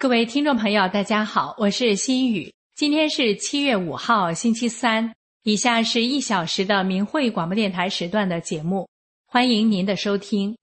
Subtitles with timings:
[0.00, 2.54] 各位听众朋友，大家好，我是心雨。
[2.76, 5.12] 今天是七月五号，星期三。
[5.42, 8.88] 以下是一小时的明慧广播电台时段的节目，
[9.26, 10.56] 欢迎您的收听。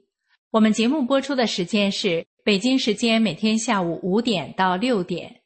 [0.51, 5.41] 我们节目播出的时间是北京时间每天下午五点到六点。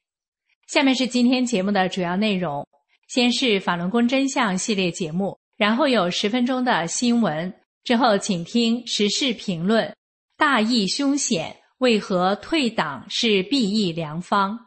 [0.67, 2.67] 下面是今天节目的主要内容：
[3.07, 7.51] 先是法轮功真相系列节目，然后有十分钟的新闻，
[7.83, 9.91] 之后请听时事评论。
[10.37, 11.55] 大义凶险。
[11.79, 14.57] 为何退党是避疫良方？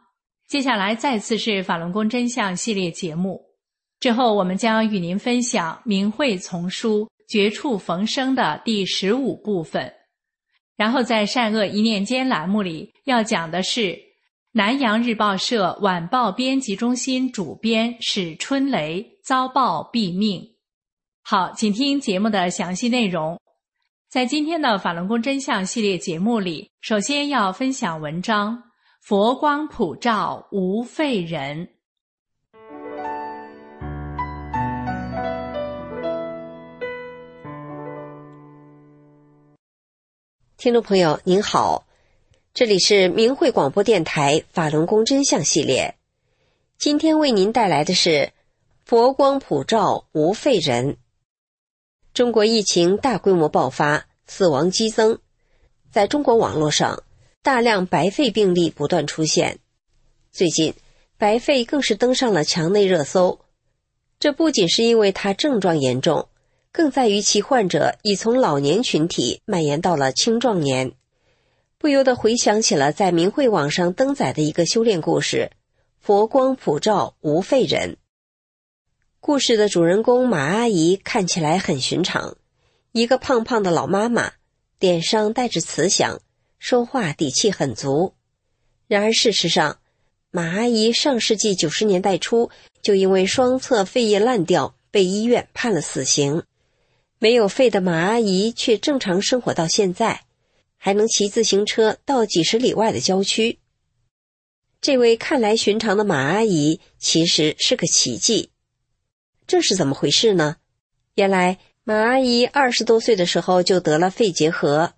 [0.47, 3.39] 接下来再次是法轮功真相系列节目，
[3.99, 9.93] 之后我们将与您分享《明慧丛书》绝处逢生的第十五部分。
[10.75, 13.95] 然后在善恶一念间栏目里要讲的是
[14.51, 20.41] 南阳日报社晚报编辑中心主编史春雷遭报毙命。
[21.21, 23.39] 好，请听节目的详细内容。
[24.13, 28.57] 在今天的法轮功真相系列节目里，首先要分享文章
[29.01, 31.67] 《佛光普照无废人》。
[40.57, 41.87] 听众朋友您好，
[42.53, 45.95] 这里是明慧广播电台法轮功真相系列，
[46.77, 48.09] 今天为您带来的是
[48.85, 50.93] 《佛光普照无废人》。
[52.13, 55.17] 中国疫情大规模爆发，死亡激增，
[55.91, 57.01] 在中国网络上，
[57.41, 59.57] 大量白肺病例不断出现。
[60.31, 60.75] 最近，
[61.17, 63.39] 白肺更是登上了墙内热搜。
[64.19, 66.27] 这不仅是因为它症状严重，
[66.71, 70.91] 更在于其患者已从老年群体蔓延到了青壮年。
[71.79, 75.49] 不由得回想起了在明慧网上登载的一个修炼故事
[75.99, 77.97] ：“佛光普照无废人。”
[79.25, 82.35] 故事的主人公马阿姨看起来很寻常，
[82.91, 84.33] 一个胖胖的老妈妈，
[84.81, 86.19] 脸上带着慈祥，
[86.59, 88.15] 说话底气很足。
[88.85, 89.79] 然而事实上，
[90.29, 92.49] 马阿姨上世纪九十年代初
[92.81, 96.43] 就因为双侧肺叶烂掉被医院判了死刑。
[97.17, 100.25] 没有肺的马阿姨却正常生活到现在，
[100.75, 103.59] 还能骑自行车到几十里外的郊区。
[104.81, 108.49] 这位看来寻常的马阿姨其实是个奇迹。
[109.45, 110.57] 这是怎么回事呢？
[111.15, 114.93] 原来马阿姨二十多岁的时候就得了肺结核，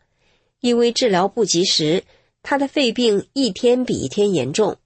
[0.60, 2.04] 因为治疗不及时，
[2.44, 4.78] 她的肺病一天比一天严重，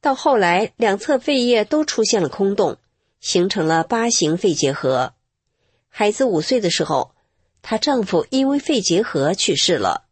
[0.00, 2.78] 到后来两侧肺叶都出现了空洞，
[3.20, 5.14] 形成了八型肺结核。
[5.88, 7.12] 孩子五岁的时候，
[7.62, 10.04] 她丈夫因为肺结核去世了。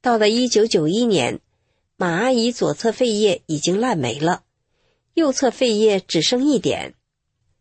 [0.00, 1.40] 到了一九九一年，
[1.96, 4.42] 马阿姨左侧肺叶已经烂没了，
[5.14, 6.94] 右侧肺叶只剩一点。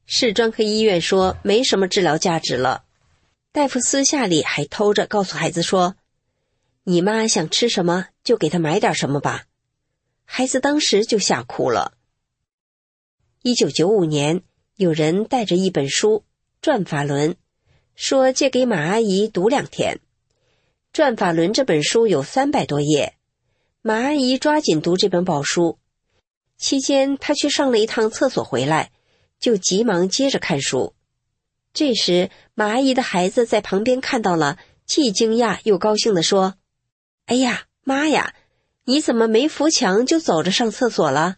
[0.06, 2.84] 市专科医院说没什么治疗价值了，
[3.52, 5.96] 大夫私下里还偷着告诉孩子说
[6.84, 9.46] ：“你妈想吃什么就给她买点什么吧。”
[10.26, 11.94] 孩子当时就吓哭了。
[13.42, 14.44] 一九九五年，
[14.76, 16.20] 有人带着一本书
[16.62, 17.32] 《转法轮》，
[17.96, 19.96] 说借给马阿姨读两天。
[20.94, 23.16] 《转法轮》这本书有三百多页，
[23.82, 25.80] 马阿姨抓紧读这本宝书。
[26.58, 28.92] 期间，她去上了一趟厕所，回来。
[29.42, 30.94] 就急忙接着看书，
[31.74, 36.54] 这时马阿姨的孩子在旁边看到了，既惊讶又高兴地说
[37.26, 38.36] ：“哎呀，妈呀，
[38.86, 41.38] 你怎么没扶墙就走着上厕所了？”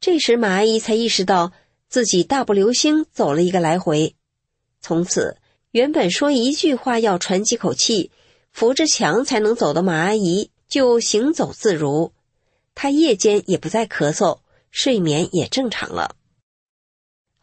[0.00, 1.52] 这时马阿姨才意识到
[1.88, 4.16] 自己大步流星走了一个来回，
[4.80, 5.38] 从此
[5.70, 8.10] 原本说一句话要喘几口气，
[8.50, 12.12] 扶着墙才能走的马阿姨就行走自如，
[12.74, 14.40] 她夜间也不再咳嗽，
[14.72, 16.16] 睡眠也正常了。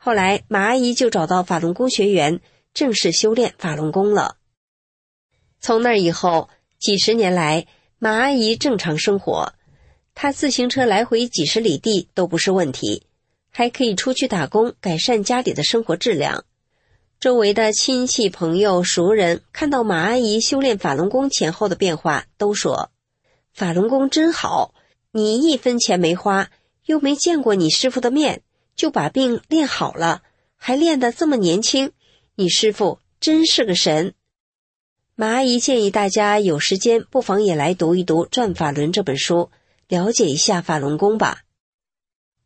[0.03, 2.41] 后来，马阿姨就找到法轮功学员，
[2.73, 4.37] 正式修炼法轮功了。
[5.59, 6.49] 从那以后，
[6.79, 7.67] 几十年来，
[7.99, 9.53] 马阿姨正常生活，
[10.15, 13.05] 她自行车来回几十里地都不是问题，
[13.51, 16.45] 还可以出去打工，改善家里的生活质量。
[17.19, 22.89] 周围的亲戚、朋友、熟人看到马阿姨修炼法轮功前后的变化，都说
[23.53, 24.73] ：“法轮功真好，
[25.11, 26.49] 你一分钱没花，
[26.87, 28.41] 又没见过你师傅的面，
[28.81, 30.23] 就把病练好了，
[30.55, 31.91] 还练得这么年轻，
[32.33, 34.15] 你师傅真是个神。”
[35.13, 39.51] 马阿姨建议大家有时间不妨也来读一读《转法轮》这本书，
[39.87, 41.43] 了解一下法轮功吧。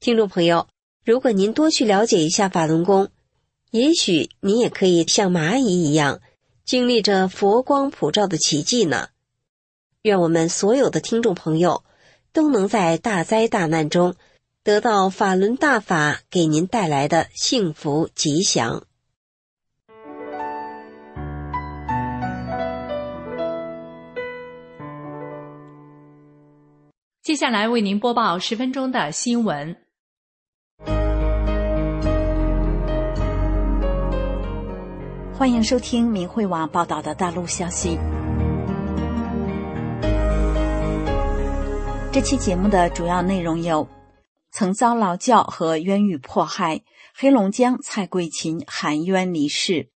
[0.01, 0.67] 听众朋友，
[1.05, 3.07] 如果您多去了解一下法轮功，
[3.71, 6.19] 也许你也可以像马阿姨一样，
[6.65, 9.07] 经历着佛光普照的奇迹呢。
[10.01, 11.85] 愿我们所有的听众朋友
[12.33, 14.15] 都能在大灾大难中
[14.65, 18.83] 得到法轮大法给您带来的幸福吉祥。
[27.21, 29.75] 接下来为您播报十分钟的新闻。
[35.37, 37.99] 欢迎收听明慧网报道的大陆消息。
[42.11, 43.87] 这期节目的主要内容有：
[44.57, 49.89] 曾遭劳教和冤狱迫害，黑龙江蔡桂琴含冤离世；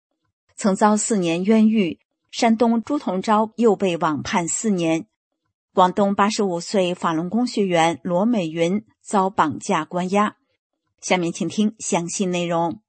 [0.56, 2.00] 曾遭四年冤狱，
[2.32, 5.02] 山东朱同昭又被网判四年；
[5.72, 10.34] 广东八十五岁法轮功学员罗美云遭绑架关押。
[11.00, 12.80] 下面请听详细内容。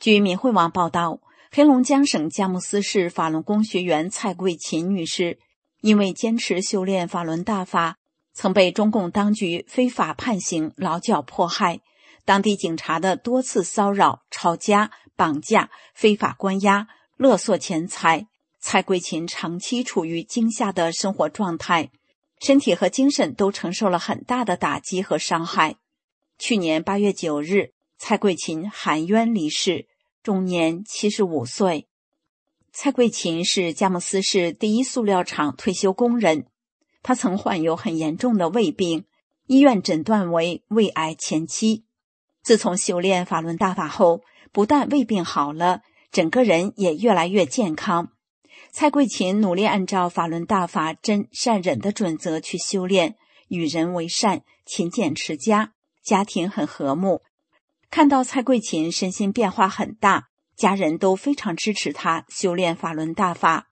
[0.00, 1.20] 据民慧网报道。
[1.54, 5.38] 黑龙江省佳木斯市法轮功学员蔡桂琴女士，
[5.82, 7.98] 因为坚持修炼法轮大法，
[8.32, 11.80] 曾被中共当局非法判刑、劳教迫害，
[12.24, 18.26] 当地警察的多次骚扰、抄家、绑架、非法关押、勒索钱财。
[18.58, 21.90] 蔡桂琴长期处于惊吓的生活状态，
[22.40, 25.76] 身体和精神都承受了很大的打击和伤害。
[26.38, 29.88] 去年八月九日，蔡桂琴含冤离世。
[30.22, 31.88] 终年七十五岁，
[32.72, 36.46] 蔡桂琴是佳木斯市第一塑料厂退休工人。
[37.02, 39.04] 他曾患有很严重的胃病，
[39.46, 41.84] 医院诊断为胃癌前期。
[42.42, 44.22] 自从修炼法轮大法后，
[44.52, 48.12] 不但胃病好了，整个人也越来越健康。
[48.70, 53.16] 蔡桂琴努力按照法轮大法真善忍的准则去修炼，
[53.48, 57.22] 与人为善，勤俭持家，家庭很和睦。
[57.90, 63.68] 看到蔡桂琴身心变化很大，家人都非常支持她修炼法轮大法。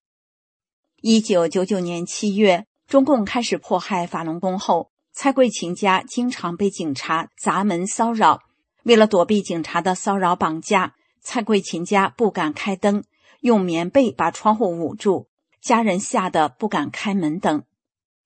[1.00, 8.40] 一九九九年七月，中共开始迫害法轮功后，蔡桂琴家经常被警察砸门骚扰。
[8.82, 13.04] 为了躲避警察的骚扰绑架，蔡桂琴家不敢开灯，
[13.42, 15.28] 用棉被把窗户捂住，
[15.62, 17.62] 家人吓得不敢开门等。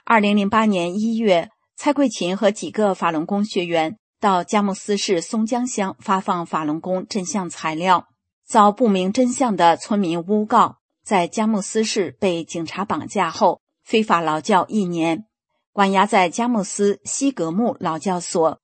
[0.03, 3.99] 二零零八年一月，蔡桂琴和几个法轮功学员。
[4.19, 8.09] 到佳木斯市松江乡发放法轮功真相材料，
[8.47, 15.27] 遭不明真相的村民诬告，在佳木斯市被警察绑架后，非法劳教一年，
[15.73, 18.61] 关押在佳木斯西格木劳教所。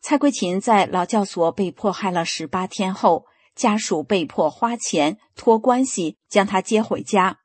[0.00, 7.38] 蔡桂琴在劳教所被迫害了十八天后，家属被迫花钱托关系将他接回家。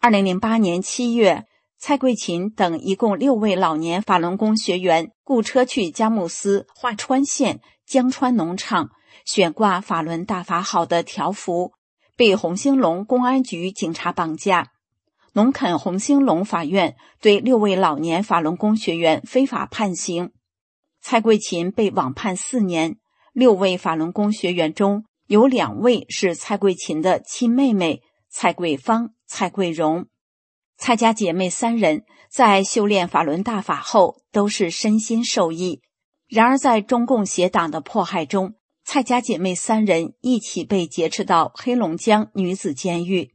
[0.00, 1.46] 二零零八年七月。
[1.76, 8.88] 蔡桂琴等一共六位老年法轮功学员雇车去佳木斯桦川县江川农场
[9.26, 11.72] 悬挂“法轮大法好”的条幅，
[12.16, 14.72] 被红星龙公安局警察绑架。
[15.36, 20.30] 农垦红星龙法院对六位老年法轮功学员非法判刑，
[21.00, 22.98] 蔡桂琴被网判四年。
[23.32, 28.00] 六位法轮功学员中有两位是蔡桂琴的亲妹妹
[28.30, 30.06] 蔡桂芳、蔡桂荣。
[30.76, 35.80] 蔡家姐妹三人在修炼法轮大法后，都是身心受益。
[36.28, 43.33] 然而，在中共邪党的迫害中，蔡家姐妹三人一起被劫持到黑龙江女子监狱，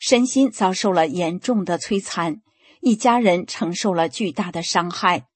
[0.00, 2.40] 身心遭受了严重的摧残，
[2.80, 5.26] 一家人承受了巨大的伤害。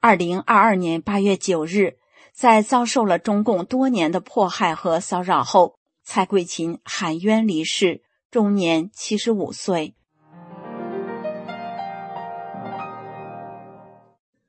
[0.00, 1.96] 二零二二年八月九日，
[2.32, 9.96] 在遭受了中共多年的迫害和骚扰后，蔡桂琴含冤离世，终年七十五岁。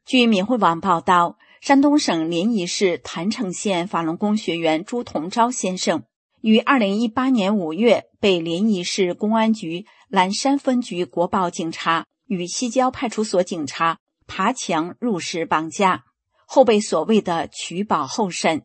[0.05, 6.03] 据闽会网报道，山东省临沂市郯城县法轮功学员朱同昭先生
[6.47, 16.05] 于二零一八年五月被临沂市公安局兰山分局国保警察与西郊派出所警察爬墙入室绑架，
[16.45, 18.61] 后被所谓的取保候审。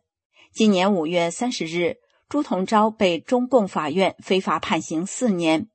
[0.53, 1.97] 今年五月三十日，
[2.29, 5.67] 朱同昭被中共法院非法判刑四年。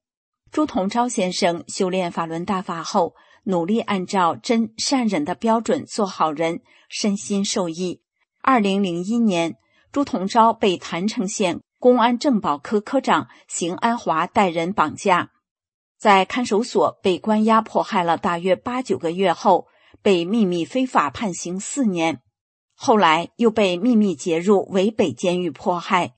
[0.50, 3.16] 朱同昭先生修炼法轮大法后。
[3.44, 6.60] 努力按照真善忍的标准做好人，
[6.90, 8.02] 身心受益。
[8.42, 9.56] 二零零一年，
[9.90, 15.30] 朱同昭被郯城县公安政保科科长邢安华带人绑架，
[15.96, 19.68] 在看守所被关押迫害了大约八九个月后，
[20.02, 22.22] 被秘密非法判刑四年。
[22.74, 26.16] 后来又被秘密劫入伪北监狱迫害，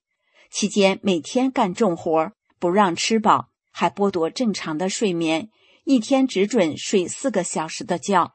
[0.49, 5.49] 期间每天干重活，不让吃饱，还剥夺正常的睡眠，
[5.83, 8.33] 一天只准睡四个小时的觉。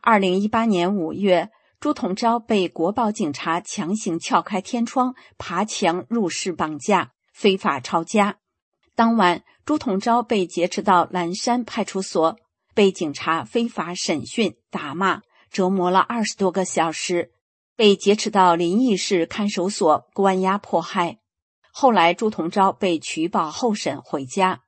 [0.00, 8.38] 二零一八年五月，朱同昭被国保警察强行撬开天窗，爬墙入室绑架，非法抄家。
[8.96, 12.36] 当晚，朱同昭被劫持到蓝山派出所，
[12.74, 17.30] 被警察非法审讯、打骂、折磨了二十多个小时。
[17.76, 21.20] 被劫持到临沂市看守所关押迫害，
[21.70, 24.62] 后来朱同昭被取保候审回家。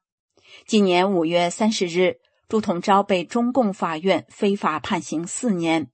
[0.64, 5.90] 今年五月三十日，朱同昭被中共法院非法判刑四年。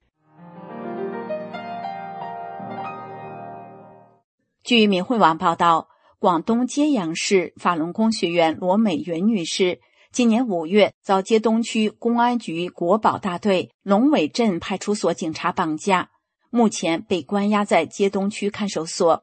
[4.66, 5.87] 据民汇网报道，
[6.18, 9.78] 广东揭阳市法轮功学员罗美云女士
[10.11, 16.11] 今年五月遭揭东区公安局国保大队龙尾镇派出所警察绑架。
[16.50, 19.23] 目前被关押在揭东区看守所。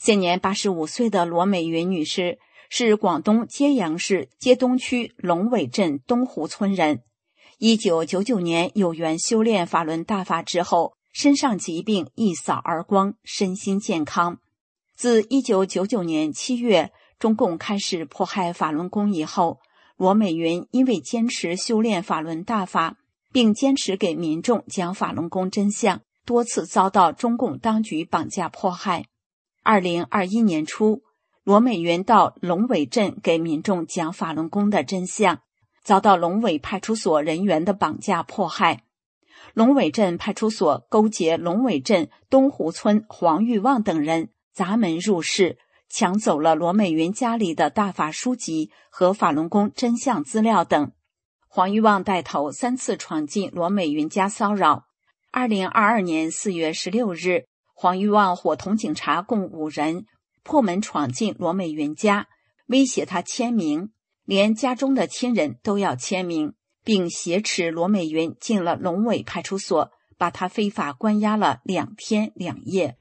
[0.00, 7.02] 现年八十五岁的罗美云女士是广东揭阳市揭东区龙尾镇东湖村人。
[7.58, 14.40] 一九九九年有缘修炼法轮大法之后，身上疾病一扫而光，身心健康。
[14.96, 19.58] 自一九九九年七月中共开始迫害法轮功以后，
[19.96, 22.96] 罗美云因为坚持修炼法轮大法，
[23.32, 26.00] 并坚持给民众讲法轮功真相。
[26.24, 29.06] 多次遭到中共当局绑架迫害。
[29.62, 31.02] 二零二一年初，
[31.42, 35.40] 罗美云到龙尾镇给民众讲法轮功的真相，
[35.82, 38.84] 遭到龙尾派出所人员的绑架迫害。
[39.52, 45.58] 龙尾镇派出所勾结龙尾镇东湖村黄玉旺等人，砸门入室，
[45.88, 50.92] 抢走了罗美云家里的大法书籍和法轮功真相资料等。
[51.48, 54.84] 黄玉旺带头三次闯进罗美云家骚扰。
[55.32, 60.06] 二零二二年四月十六日，黄玉旺伙同警察共五人
[60.44, 62.28] 破门闯进罗美云家，
[62.68, 63.90] 威胁她签名，
[64.24, 72.96] 连家中的亲人都要签名，并挟持罗美云进了龙尾派出所，把她非法关押了两天两夜。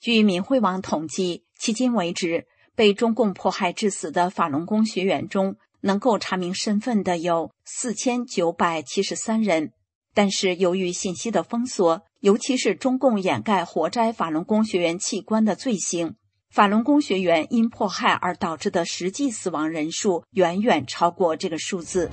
[0.00, 5.56] 据民汇网统计，迄今为止，被中共迫害致死的法轮功学员中。
[5.80, 9.70] 能够查明身份的有四千九百七十三人，
[10.12, 16.16] 但是由于信息的封锁，尤其是中共掩盖活摘法轮功学员器官的罪行，
[16.50, 22.10] 法轮功学员因迫害而导致的实际死亡人数远远超过这个数字。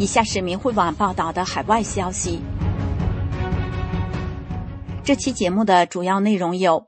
[0.00, 2.40] 以下是明汇网报道的海外消息。
[5.04, 6.86] 这期节目的主要内容有：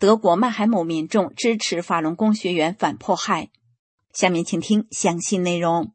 [0.00, 3.50] 德国曼海姆民众支持法轮功学员反迫害。
[4.12, 5.92] 下面请听详细内容。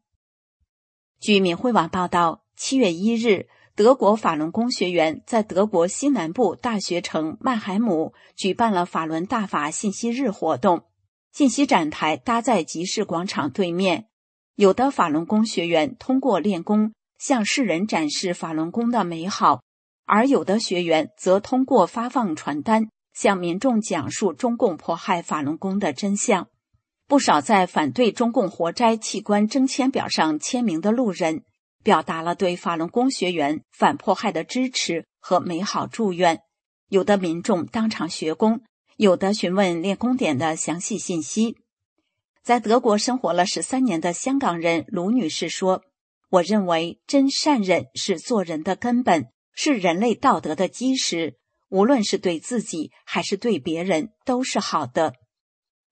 [1.20, 10.84] 据明汇网报道，七月一日，德国法轮功学员在德国西南部大学城曼海姆举办了法轮大法信息日活动，
[11.32, 14.06] 信息展台搭在集市广场对面。
[14.56, 19.60] 有的法轮功学员通过练功向世人展示法轮功的美好，
[20.06, 26.48] 而有的学员则通过发放传单向民众讲述中共迫害法轮功的真相。
[27.06, 31.42] 不少在反对中共活摘器官征签表上签名的路人，
[31.84, 36.40] 表达了对法轮功学员反迫害的支持和美好祝愿。
[36.88, 38.62] 有的民众当场学功，
[38.96, 41.58] 有的询问练功点的详细信息。
[42.46, 45.82] 在德国生活了十三年的香港人卢女士说
[46.30, 51.38] ：“我认为真善忍是做人的根本，是人类道德的基石。
[51.70, 55.14] 无论是对自己还是对别人，都是好的。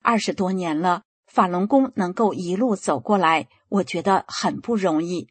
[0.00, 5.30] 二十多年了，法轮功能够一路走过来，我觉得很不容易。”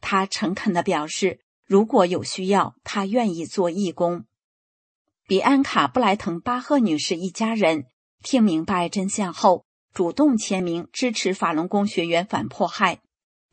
[0.00, 4.24] 她诚恳的表示：“如果有需要，她愿意做义工。”
[5.28, 7.84] 比安卡布莱滕巴赫女士一家人
[8.22, 9.66] 听明白真相后。
[9.94, 13.00] 主动签名支持法轮功学员反迫害。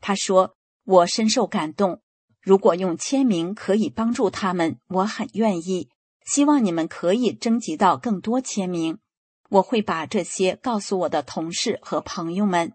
[0.00, 2.02] 他说：“我深受感动。
[2.40, 5.88] 如果用签名可以帮助他们，我很愿意。
[6.26, 8.98] 希望你们可以征集到更多签名。
[9.50, 12.72] 我会把这些告诉我的同事和朋友们。”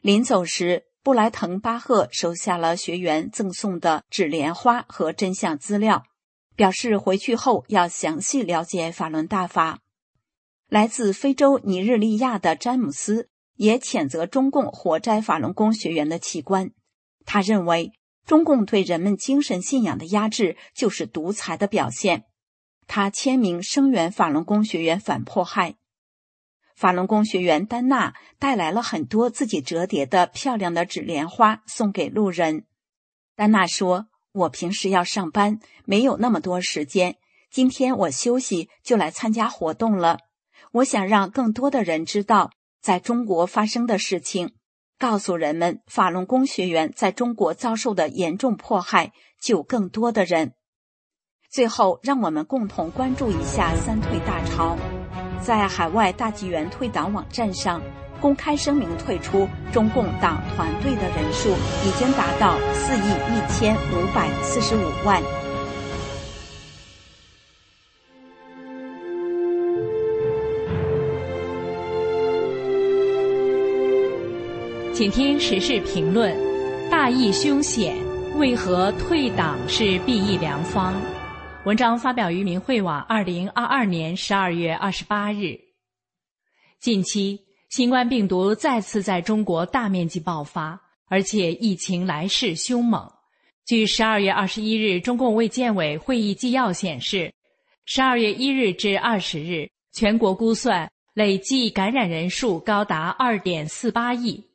[0.00, 6.04] 临走时，布莱滕巴赫收下了学员赠送的纸莲花和真相资料，
[6.54, 9.80] 表示回去后要详细了解法轮大法。
[10.72, 16.70] 来自非洲尼日利亚的詹姆斯也谴责中共活摘法轮功学员的器官，
[17.26, 17.92] 他认为
[18.24, 22.24] 中共对人们精神信仰的压制就是独裁的表现。
[22.86, 25.74] 他签名声援法轮功学员反迫害。
[26.74, 32.64] 法轮功学员丹娜带来了很多自己折叠的漂亮的纸莲花送给路人。
[33.36, 37.16] 丹娜说：“我平时要上班，没有那么多时间。
[37.50, 40.18] 今天我休息，就来参加活动了。
[40.72, 42.50] 我想让更多的人知道
[42.80, 44.54] 在中国发生的事情，
[44.98, 50.54] 告诉人们法轮功学员在中国遭受的严重迫害，救更多的人。”
[51.50, 54.78] 最后，让我们共同关注一下三退大潮。
[55.42, 57.82] 在海外大纪元退党网站上
[58.20, 65.41] 公开声明退出中共党团队的人数已经达到四亿一千五百四十五万。
[75.02, 76.32] 请听时事评论：
[76.88, 77.96] 大义凶险，
[78.36, 80.94] 为何退党是裨益良方？
[81.64, 85.58] 文章发表于明慧网，二零二二年十二月二十八日。
[86.78, 93.10] 近期，新冠病毒再次在中国大面积爆发，而且疫情来势凶猛。
[93.66, 97.32] 据十二月二十一日中共卫健委会议纪要显示，
[97.86, 104.51] 十二月一日至二十日，全国估算累计感染人数高达二点四八亿。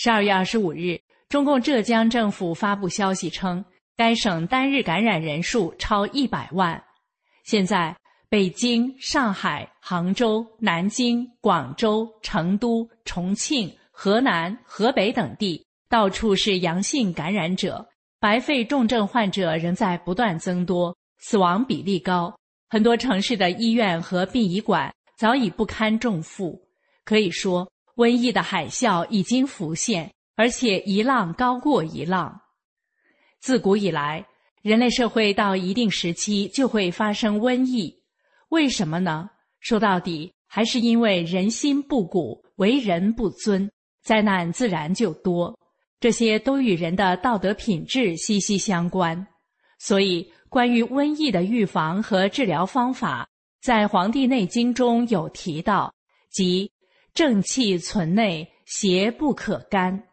[0.00, 0.96] 十二月二十五日，
[1.28, 3.64] 中共浙江政府发布消息称。
[3.96, 6.80] 该省单日感染人数超一百万。
[7.42, 7.96] 现在，
[8.28, 17.84] 北京、上海、杭州、南京、广州、成都、重庆、河南、河北等地到处是阳性感染者，
[18.20, 22.32] 白肺重症患者仍在不断增多，死亡比例高。
[22.70, 26.56] 很多城市的医院和殡仪馆早已不堪重负。
[27.04, 32.40] 可以说，瘟疫的海啸已经浮现，而且一浪高过一浪。
[33.40, 34.24] 自古以来，
[34.62, 37.92] 人类社会到一定时期就会发生瘟疫，
[38.50, 39.28] 为什么呢？
[39.58, 43.68] 说到底，还是因为人心不古，为人不尊，
[44.04, 45.58] 灾难自然就多。
[45.98, 49.26] 这些都与人的道德品质息息相关。
[49.80, 53.28] 所以，关于瘟疫的预防和治疗方法，
[53.60, 55.92] 在《黄帝内经》中有提到，
[56.30, 56.70] 即
[57.18, 60.04] 正气存内，邪不可干。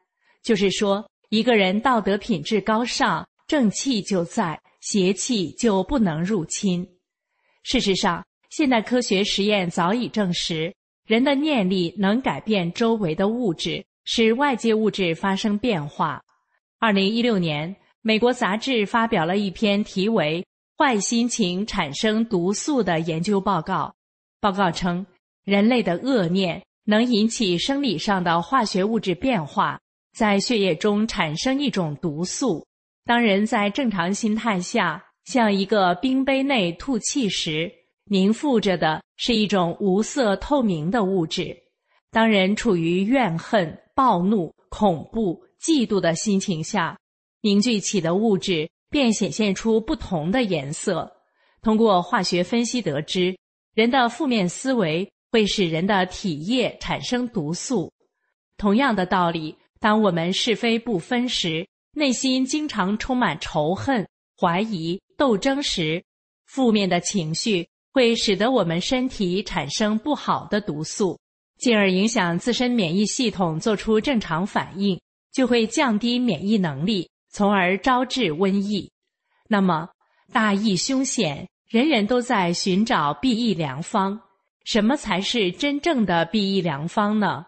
[0.41, 1.08] 就是说。
[1.30, 6.88] 一个人道德品质高尚，正气就在，邪气就不能入侵。
[7.62, 10.74] 事实上，现代科学实验早已证实，
[11.06, 16.24] 人的念力能改变周围的物质，使外界物质发生变化。
[16.80, 20.44] 二零一六年，美国杂志发表了一篇题为
[20.84, 23.94] 《坏心情产生毒素》的研究报告。
[24.39, 25.06] 报告称，
[25.44, 29.80] 人类的恶念能引起生理上的化学物质变化。
[30.15, 32.65] 在血液中产生一种毒素。
[33.04, 37.69] 当人在正常心态下向一个冰杯内吐气时，
[38.06, 41.54] 凝附着的是一种无色透明的物质。
[42.12, 46.98] 当人处于怨恨、暴怒、恐怖、嫉妒的心情下，
[47.41, 51.12] 凝聚起的物质便显现出不同的颜色。
[51.62, 53.36] 通过化学分析得知，
[53.74, 57.91] 人的负面思维会使人的体液产生毒素。
[58.56, 59.58] 同样的道理。
[59.82, 64.08] 当我们是非不分时，内心经常充满仇恨、
[64.39, 66.02] 怀疑、斗争时，
[66.45, 71.19] 负面的情绪会使得我们身体产生不好的毒素，
[71.58, 75.00] 进而影响自身免疫系统做出正常反应，
[75.34, 78.89] 就会降低免疫能力，从而招致瘟疫。
[79.50, 79.89] 那么，
[80.32, 84.19] 大疫凶险，人人都在寻找避疫良方，
[84.65, 87.45] 什么才是真正的避疫良方呢？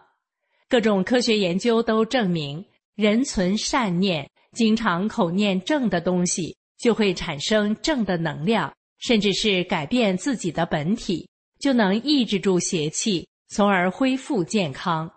[0.68, 11.28] 各种科学研究都证明，人存善念，经常口念正的东西，就会产生正的能量，甚至是改变自己的本体，
[11.58, 15.10] 就能抑制住邪气，从而恢复健康。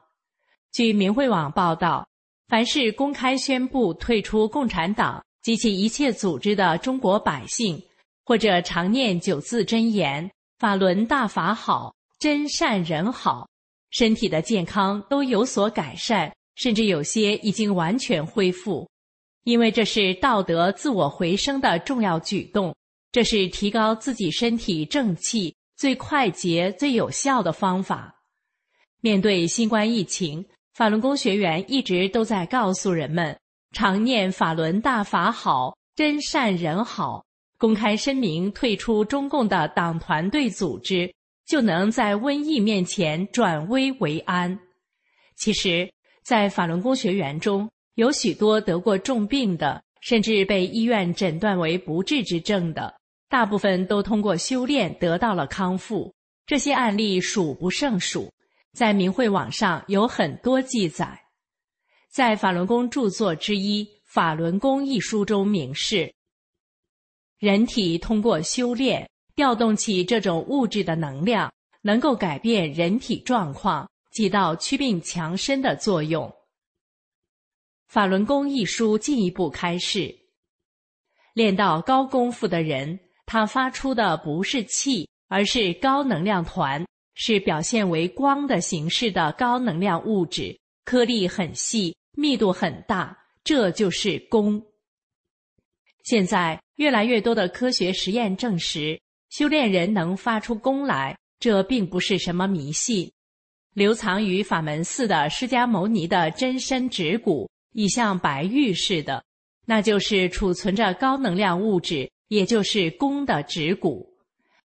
[0.72, 2.08] 据明慧网报道，
[2.48, 7.80] 凡是公开宣布退出共产党及其一切组织的中国百姓，
[8.26, 10.32] 或者常念九字真言
[10.62, 13.50] “法轮大法好，真善人好”。
[13.90, 18.88] 身体的健康都有所改善，甚至有些已经完全恢复，
[19.44, 22.76] 因为这是道德自我回升的重要举动，
[23.12, 28.14] 这是提高自己身体正气最快捷、最有效的方法。
[29.00, 30.46] 面对新冠疫情，
[30.76, 33.36] 法轮功学员一直都在告诉人们，
[33.72, 37.26] 常念法轮大法好，真善人好，
[37.62, 41.14] 公开声明退出中共的党团队组织，
[41.46, 44.60] 就能在瘟疫面前转危为安。
[45.36, 45.88] 其实，
[46.24, 52.96] 在法轮功学员中有许多得过重病的，甚至被医院诊断为不治之症的，
[53.30, 56.12] 大部分都通过修炼得到了康复。
[56.48, 58.34] 这些案例数不胜数，
[58.74, 61.16] 在明慧网上有很多记载。
[62.10, 66.12] 在法轮功著作之一《法轮功》一书中明示，
[67.42, 71.52] 人体通过修炼，调动起这种物质的能量，
[71.82, 73.90] 能够改变人体状况。
[74.12, 76.28] 起到祛病强身的作用。
[77.88, 80.14] 《法轮功》一书进一步开示：
[81.34, 94.62] 练到高功夫的人，他发出的不是气，而是高能量团，是表现为光的形式的高能量物质，颗粒很细，密度很大，这就是功。
[96.04, 103.12] 现在越来越多的科学实验证实，修炼人能发出功来，这并不是什么迷信。
[103.76, 109.24] 留藏于法门寺的释迦牟尼的真身指骨，已像白玉似的，
[109.68, 114.12] 那就是储存着高能量物质，也就是功的指骨。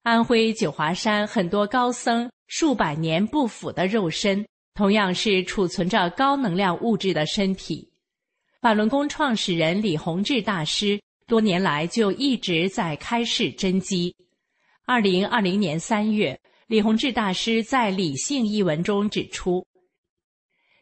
[0.03, 4.45] 安徽九华山很多高僧数百年不腐的肉身，
[4.75, 7.91] 同样是储存着高能量物质的身体。
[8.61, 14.15] 法轮功创始人李洪志大师多年来就一直在开示真机。
[14.85, 16.39] 二零二零年三月。
[16.67, 19.67] 李洪志大师在《理性》一文中指出，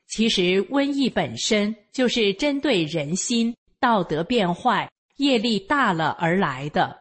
[0.07, 6.97] 其实瘟疫本身就是针对人心道德变坏、业力大了而来的。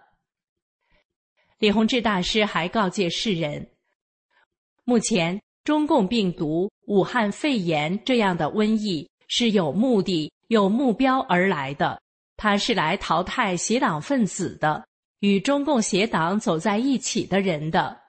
[1.58, 3.68] 李洪志大师还告诫世人，
[4.84, 12.00] 目前中共病毒、武汉肺炎这样的瘟疫是有目的、有目标而来的，
[12.42, 14.82] 他是来淘汰邪党分子的，
[15.18, 18.00] 与中共邪党走在一起的人的。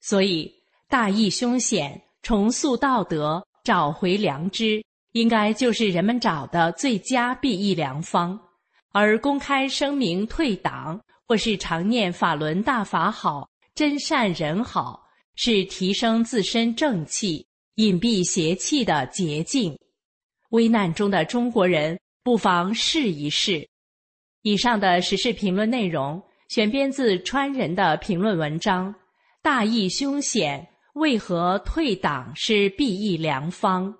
[0.00, 0.48] 所以，
[0.88, 8.40] 大义凶险，重塑道德，找回良知，应该就是人们找的最佳避疫良方。
[8.92, 15.02] 而公开声明退党，或是常念法轮大法好，真善人好，
[15.34, 17.44] 是提升自身正气、
[17.74, 19.76] 隐蔽邪气的捷径。
[20.50, 23.68] 危难中的中国人，不妨试一试。
[24.42, 28.92] 以上的时事评论内容选编自川人的评论文章。
[29.44, 33.96] 大义凶险，为何退党是避疫良方？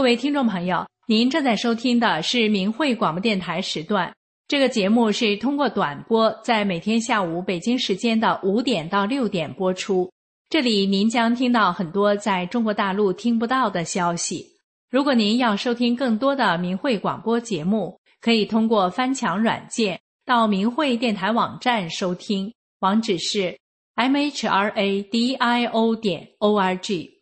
[0.00, 4.10] 各位听众朋友，您正在收听的是明慧广播电台时段。
[4.48, 10.10] 这个节目是通过短波，在每天下午北京时间的五点到六点播出。
[10.48, 14.46] 这里您将听到很多在中国大陆听不到的消息。
[14.90, 23.54] 如果您要收听更多的明慧广播节目，可以通过翻墙软件到明慧电台网站收听，网址是
[23.96, 27.20] m h r a d i o 点 o r g。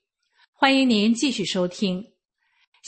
[0.53, 2.08] 欢迎您继续收听。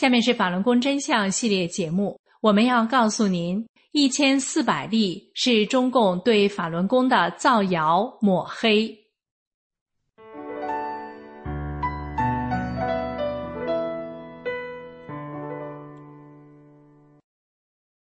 [0.00, 3.66] 下面是法轮功真相系列节目，我们要告诉您。
[3.92, 8.96] 一千四百例是中共对法轮功的造谣抹黑。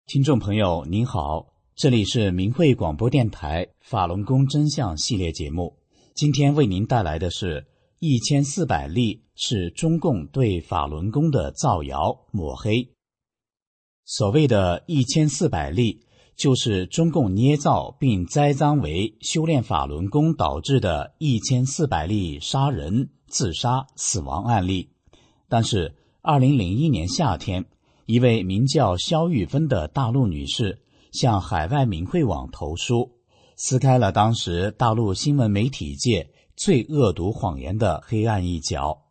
[0.06, 5.80] 听众朋友您好，这里是明慧广播电台法轮功真相系列节目。
[6.14, 7.66] 今天为您带来的是
[8.04, 12.90] 一千四百例是中共对法轮功的造谣抹黑。
[14.06, 16.02] 所谓的一千四百例，
[16.36, 24.90] 就是中共捏造并栽赃为修炼法轮功导致的一千四百例杀人、自杀、死亡案例。
[25.48, 27.66] 但是，二零零一年夏天，
[28.08, 33.12] 一位名叫肖玉芬的大陆女士向海外明慧网投书，
[33.56, 36.31] 撕开了当时大陆新闻媒体界
[36.64, 39.02] 最恶毒谎言的黑暗一角。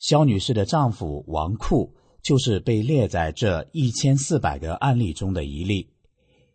[0.00, 1.94] 肖女士的丈夫王库。
[2.20, 5.88] 就是被列在这一千四百个案例中的一例。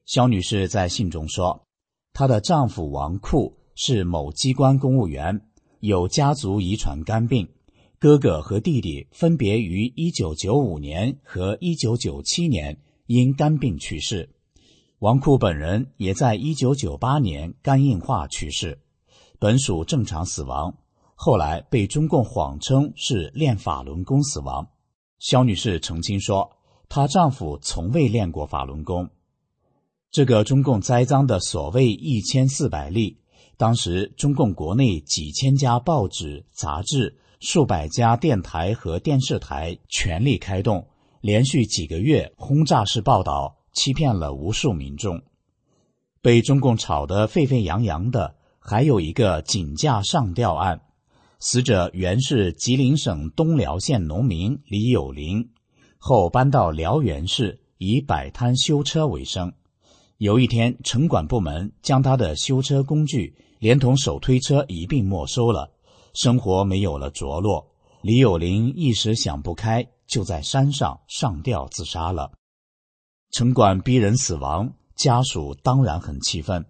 [0.05, 1.65] 肖女士在信中说，
[2.11, 5.41] 她的丈夫王库是某机关公务员，
[5.79, 7.47] 有家族遗传肝病，
[7.97, 14.29] 哥哥和弟弟分别于一九九五年和一九九七年因肝病去世，
[14.99, 18.79] 王库本人也在一九九八年肝硬化去世，
[19.43, 20.73] 本属正常死亡。
[21.15, 24.69] 后来被中共谎称是练法轮功死亡。
[25.19, 26.49] 肖女士澄清说，
[26.87, 29.09] 她丈夫从未练过法轮功。
[30.11, 33.17] 这个中共栽赃的所谓一千四百例，
[33.57, 40.87] 当时中共国内几千家报纸、杂志、数百家电台和电视台全力开动，
[41.19, 45.21] 连续几个月轰炸式报道，欺骗了无数民众。
[46.21, 50.79] 被中共炒得沸沸扬扬的，还有一个井架上吊案。
[51.39, 55.49] 死者原是吉林省东辽县农民李有林，
[55.97, 59.51] 后搬到辽源市，以摆摊修车为生。
[60.17, 65.69] 有一天，城管部门将他的修车工具连同手推车一并没收了，
[66.13, 67.67] 生活没有了着落。
[68.01, 72.31] 李有林一时想不开，就在山上上吊自杀了。
[73.31, 74.73] 城管逼人死亡。
[74.95, 76.63] 家属当然很气愤，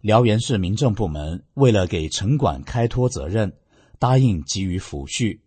[0.00, 3.52] 辽源市民政部门为了给城管开脱责任，
[3.98, 5.38] 答应给予抚恤，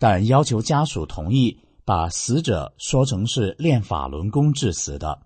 [0.00, 5.20] 但要求家属同意把死者说成是练法轮功致死的。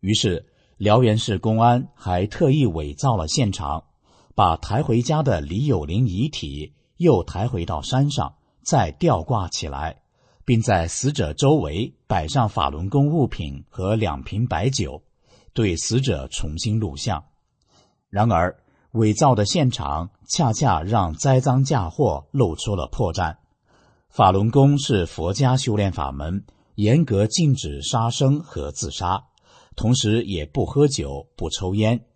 [0.00, 0.44] 于是，
[0.78, 3.84] 辽源市公安还特意伪造了现场，
[4.34, 10.02] 把抬回家的李有林遗体又抬回到山上，再吊挂起来，
[10.44, 15.00] 并在死者周围摆上法轮功物品和两瓶白酒。
[15.54, 17.24] 对死者重新录像，
[18.10, 18.56] 然而
[18.92, 23.36] 伪造的现场恰恰让栽赃嫁祸露出了破绽。
[24.08, 26.44] 法轮功是佛家修炼法门，
[26.74, 29.24] 严格禁止杀生和自杀，
[29.76, 32.06] 同时也不喝酒、不抽烟。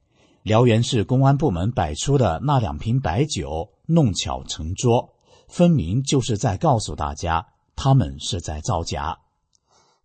[0.42, 5.10] 辽源市公安部门摆出的那两瓶白酒弄巧成拙，
[5.48, 9.18] 分明就是在告诉大家他们是在造假。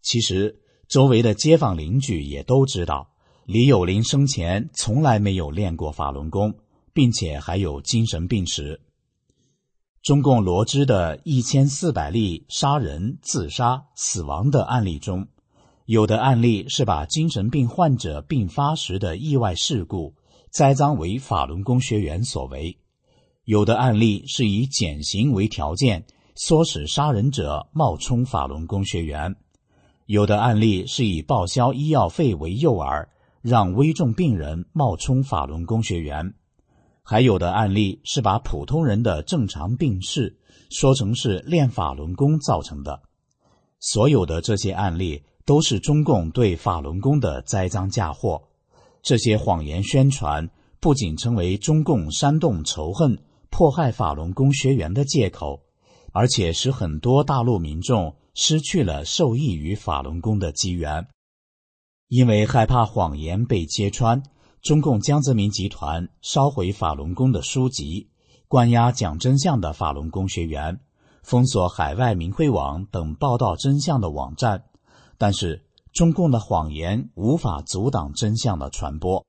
[0.02, 3.10] 其实，周围的街坊邻居也都知道。
[3.48, 6.56] 李有林生前从来没有练过法轮功，
[6.92, 8.82] 并且还有精神病史。
[10.04, 15.30] 中共罗织的一千四百例杀人、自杀、死亡的案例中，
[15.86, 20.14] 有的案例是把精神病患者病发时的意外事故
[20.52, 22.76] 栽赃为法轮功学员所为；
[23.46, 26.06] 有的案例是以减刑为条件，
[26.36, 29.32] 唆使杀人者冒充法轮功学员；
[30.06, 33.08] 有的案例是以报销医药费为诱饵。
[33.48, 36.34] 让危重病人冒充法轮功学员，
[37.02, 40.38] 还有的案例是把普通人的正常病逝
[40.70, 43.04] 说成是练法轮功造成的。
[43.80, 48.50] 所有的这些案例都是中共对法轮功的栽赃嫁祸。
[49.02, 50.50] 这些谎言宣传
[50.82, 53.18] 不仅成为中共煽动仇恨、
[53.50, 55.62] 迫害法轮功学员的借口，
[56.12, 61.08] 而且使很多大陆民众失去了受益于法轮功的机缘。
[62.08, 64.24] 因为害怕谎言被揭穿，
[64.62, 68.08] 中共江泽民集团烧毁法轮功的书籍，
[68.48, 70.80] 关押讲真相的法轮功学员，
[71.22, 74.64] 封锁海外明慧网等报道真相的网站。
[75.18, 79.26] 但是，中共的谎言无法阻挡真相的传播。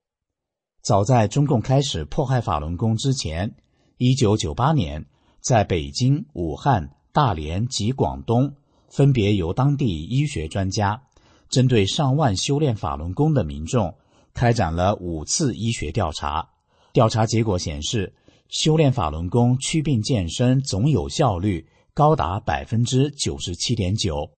[0.80, 3.56] 早在中共开始迫害法轮功之前，
[3.96, 5.04] 一九九八年，
[5.40, 8.54] 在北京、武汉、大连及广东，
[8.88, 11.02] 分别由当地医学专家。
[11.48, 13.94] 针对上万修炼法轮功的民众，
[14.34, 16.50] 开展了五次医学调查。
[16.92, 18.14] 调查结果显示，
[18.48, 24.30] 修炼法轮功祛病健身总有效率高达百分之九十七点九。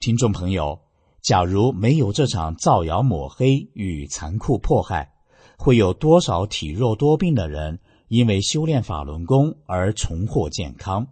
[0.00, 0.80] 听众朋友，
[1.22, 5.12] 假如没有这场造谣抹黑与残酷迫害，
[5.56, 11.06] 会有多少体弱多病的人因为修炼法轮功而重获健康？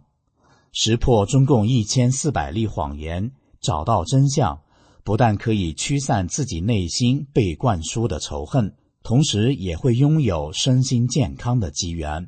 [0.73, 4.61] 识破中共一千四百例谎言，找到真相。
[5.07, 12.27] 不但可以驱散自己内心被灌输的仇恨，同时也会拥有身心健康的机缘。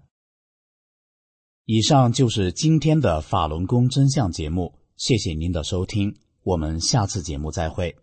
[1.65, 7.93] 以上就是今天的法轮功真相节目，谢谢您的收听，我们下次节目再会。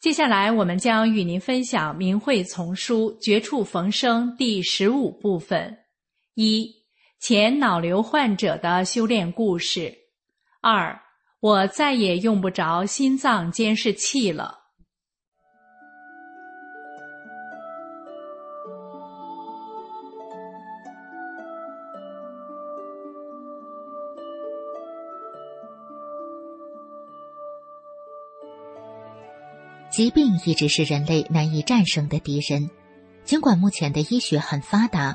[0.00, 5.79] 接下来，我们将与您分享《明慧丛书》绝处逢生第十五部分。
[6.42, 6.74] 一
[7.18, 9.94] 前脑瘤患者的修炼故事。
[10.62, 10.98] 二，
[11.38, 14.58] 我再也用不着心脏监视器了。
[29.90, 32.70] 疾病一直是人类难以战胜的敌人，
[33.24, 35.14] 尽管目前的医学很发达。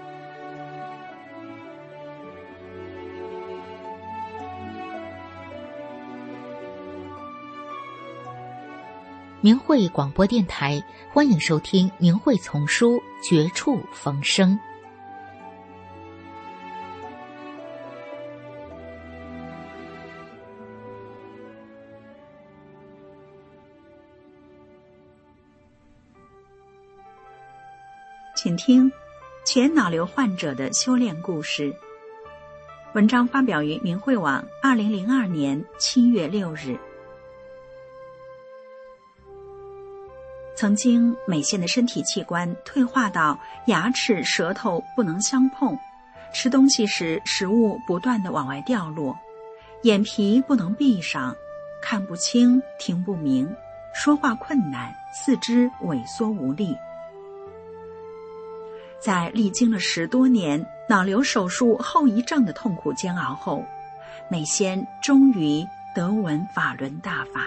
[9.43, 10.79] 明慧广播电台，
[11.11, 14.51] 欢迎收听《明慧丛书》《绝处逢生》。
[28.35, 28.91] 请听
[29.43, 31.75] 前脑瘤患者的修炼故事。
[32.93, 36.77] 文章发表于明慧网，二零零二年七月六日。
[40.61, 45.75] 曾经，美仙的身体器官退化到牙齿、舌头不能相碰，
[46.35, 49.17] 吃东西时食物不断的往外掉落，
[49.81, 51.35] 眼皮不能闭上，
[51.81, 53.51] 看不清、听不明，
[53.91, 56.77] 说话困难，四肢萎缩无力。
[58.99, 63.65] 在历经了十多年脑瘤手术后遗症的痛苦煎熬后，
[64.29, 67.41] 美仙终于得闻法轮大法。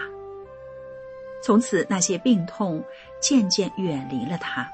[1.45, 2.83] 从此，那些病痛
[3.21, 4.67] 渐渐远离了他，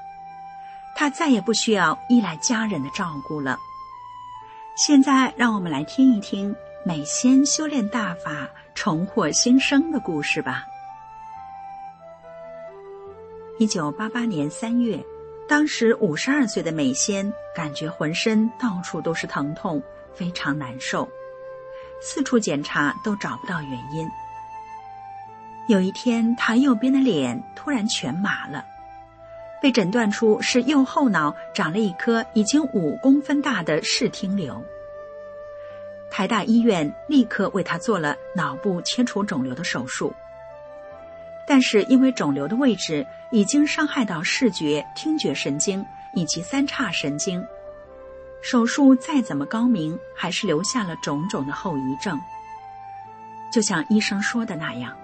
[0.96, 3.58] 他再也不需要依赖家人的照顾了。
[4.74, 10.64] 现在，让我们来听一听美仙修炼大法、重获新生的故事吧。
[13.58, 14.98] 一九八八年三月，
[15.46, 19.82] 当时五十二岁的美仙感觉浑身到处都是疼痛，
[20.14, 21.06] 非常难受，
[22.00, 24.08] 四处检查都找不到原因。
[25.68, 28.64] 有一天，他右边的脸突然全麻了，
[29.60, 34.62] 被诊断出是右后脑长了一颗已经五公分大的视听瘤。
[36.10, 40.12] 台大医院立刻为他做了脑部切除肿瘤的手术，
[41.46, 47.42] 但是因为肿瘤的位置已经伤害到视觉、听觉神经以及三叉神经，
[48.42, 52.20] 手术再怎么高明，还是留下了种种的后遗症。
[53.50, 54.94] 就像医生说的那样。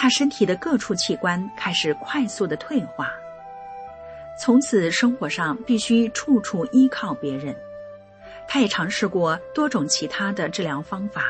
[0.00, 3.12] 他身体的各处器官开始快速的退化，
[4.38, 7.52] 从此生活上必须处处依靠别人。
[8.46, 11.24] 他也尝试过多种其他的治疗方法，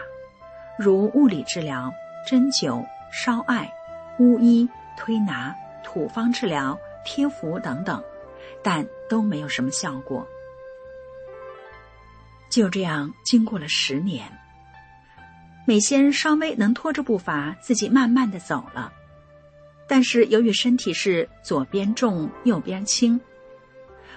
[0.78, 1.90] 如物理治疗、
[2.26, 3.72] 针灸、烧艾、
[4.18, 8.04] 巫医、推拿、土方治疗、贴符等等，
[8.62, 10.28] 但都没有什么效果。
[12.50, 14.37] 就这样，经过了十年。
[15.68, 18.90] 美仙稍微能拖着步伐，自己慢慢的走了。
[19.86, 23.20] 但是由于身体是左边重右边轻，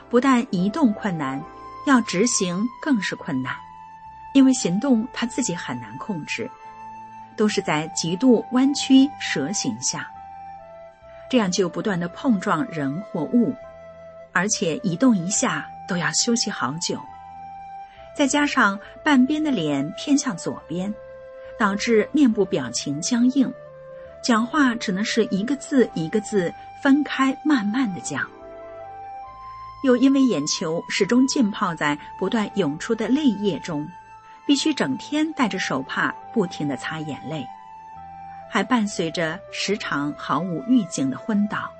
[0.09, 1.43] 不但移动困难，
[1.85, 3.53] 要直行更是困难。
[4.33, 6.49] 因为行动他自己很难控制，
[7.35, 10.09] 都是在极度弯曲蛇形下，
[11.29, 13.53] 这样就不断的碰撞人或物，
[14.31, 16.97] 而且移动一下都要休息好久。
[18.15, 20.93] 再加上半边的脸偏向左边。
[21.57, 23.51] 导致面部表情僵硬，
[24.23, 28.27] 讲话只能是一个字一个字分开慢慢的讲。
[29.83, 33.87] 又因为眼球始终浸泡在不断涌出的泪液中，
[34.45, 37.47] 必须整天带着手帕不停的擦眼泪，
[38.49, 41.71] 还伴随着时常毫无预警的昏倒。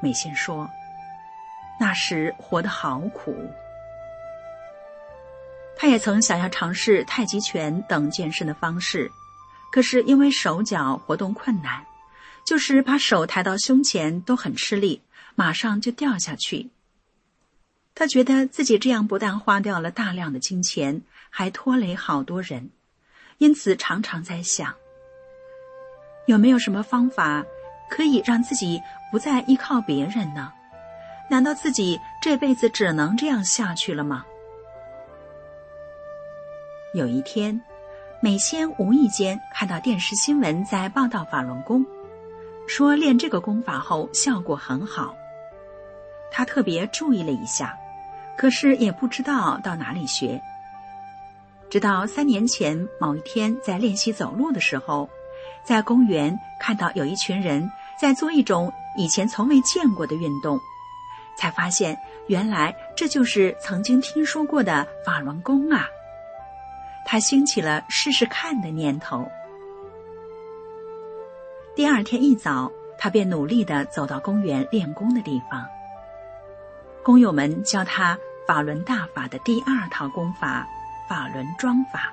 [0.00, 0.68] 美心说
[1.78, 3.32] ：“那时活得好苦。”
[5.82, 9.10] 他也曾想要尝试太极拳等健身的方式，
[9.72, 11.82] 可是因为手脚活动困难，
[12.44, 15.00] 就是把手抬到胸前都很吃力，
[15.36, 16.68] 马上就掉下去。
[17.94, 22.68] 他觉得自己这样不但花掉了大量的金钱，还拖累好多人，
[23.38, 24.74] 因此常常在想，
[26.26, 27.42] 有没有什么方法
[27.88, 28.78] 可以让自己
[29.10, 30.52] 不再依靠别人呢？
[31.30, 34.26] 难道自己这辈子只能这样下去了吗？
[36.92, 37.60] 有一天，
[38.20, 41.86] 美仙无意间看到电视新闻在报道法轮功，
[42.66, 45.14] 说练这个功法后效果很好。
[46.32, 47.78] 他特别注意了一下，
[48.36, 50.42] 可是也不知道到哪里学。
[51.70, 55.08] 直到三年前某一天在练习走路的时候，
[55.62, 57.70] 在公园看到有一群人
[58.00, 60.58] 在做一种以前从未见过的运动，
[61.38, 65.86] 才发现原来这就是曾经听说过的法轮功啊。
[67.12, 69.28] 他兴起了试试看的念头。
[71.74, 75.66] 第二天一早，他便努力的走到公园练功的地方，
[77.02, 80.64] 工友们教他法轮大法的第二套功法——
[81.10, 82.12] 法轮桩法。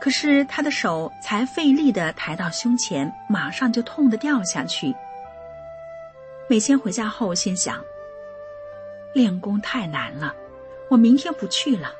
[0.00, 4.94] 可是他的手才费力的抬到胸前，马上就痛得掉下去。
[6.48, 7.84] 美仙回家后心想：
[9.12, 10.34] 练功太难了，
[10.88, 11.90] 我明天不去了。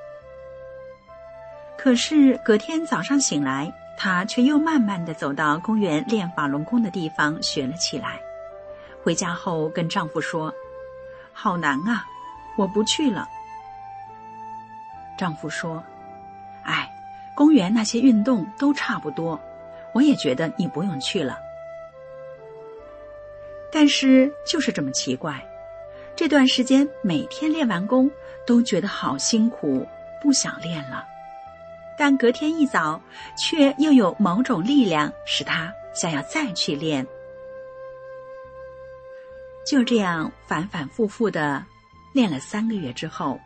[1.79, 8.21] 可是隔天早上醒来，他却又慢慢的走到公园练法轮功的地方学了起来。
[9.03, 10.53] 回家后跟丈夫说
[11.33, 12.05] ：“好难啊，
[12.57, 13.29] 我不去了。”
[15.17, 15.83] 丈夫说
[16.65, 16.93] ：“哎。”
[17.37, 19.39] 公园那些运动都差不多，
[19.93, 21.39] 我也觉得你不用去了。
[23.71, 25.47] 但是就是这么奇怪，
[26.17, 28.11] 这段时间每天练完功
[28.47, 29.87] 都觉得好辛苦，
[30.19, 31.07] 不想练了。
[31.99, 33.01] 但隔天一早，
[33.37, 37.07] 却又有某种力量使他想要再去练。
[39.67, 41.65] 就这样反反复复的
[42.13, 43.41] 练了三个月之后，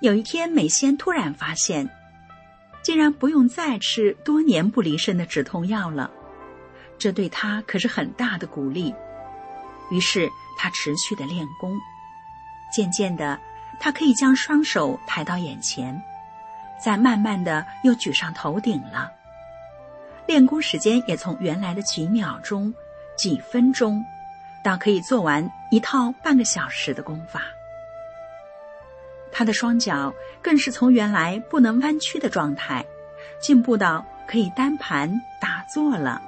[0.00, 1.88] 有一天美仙突然发现。
[2.82, 6.08] 竟然不用再吃多年不离身的止痛药了，
[6.96, 8.94] 这对他可是很大的鼓励。
[9.90, 11.76] 于是他持续的练功，
[12.72, 13.40] 渐渐的，
[13.80, 16.00] 他可以将双手抬到眼前，
[16.78, 19.12] 再慢慢的又举上头顶了。
[20.26, 22.74] 练功时间也从原来的几秒钟、
[23.16, 24.04] 几分钟，
[24.62, 27.42] 到可以做完一套半个小时的功法。
[29.30, 30.12] 他的双脚
[30.42, 32.84] 更是从原来不能弯曲的状态，
[33.40, 36.20] 进步到可以单盘打坐了。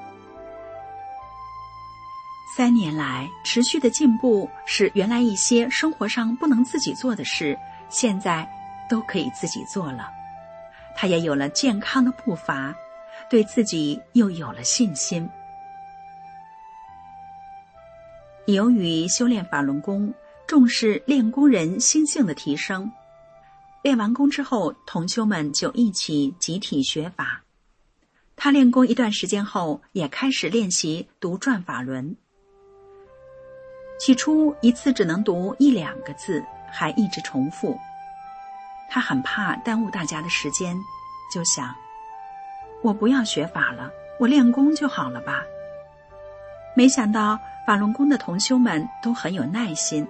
[2.56, 8.48] 三年来持续的进步，使原来一些生活上不能自己做的事，现在
[8.90, 10.10] 都可以自己做了。
[11.00, 12.74] 他也有了健康的步伐，
[13.30, 15.30] 对自己又有了信心。
[18.46, 20.12] 由于修炼法轮功，
[20.44, 22.90] 重视练功人心性的提升。
[23.82, 27.44] 练完功之后，同修们就一起集体学法。
[28.34, 32.16] 他练功一段时间后，也开始练习读转法轮。
[34.00, 37.78] 起初一次只能读一两个字，还一直重复。
[38.88, 40.76] 他很怕耽误大家的时间，
[41.32, 41.74] 就想：
[42.82, 45.42] 我不要学法了，我练功就好了吧。
[46.74, 50.06] 没想到法轮功的同修们都很有耐心。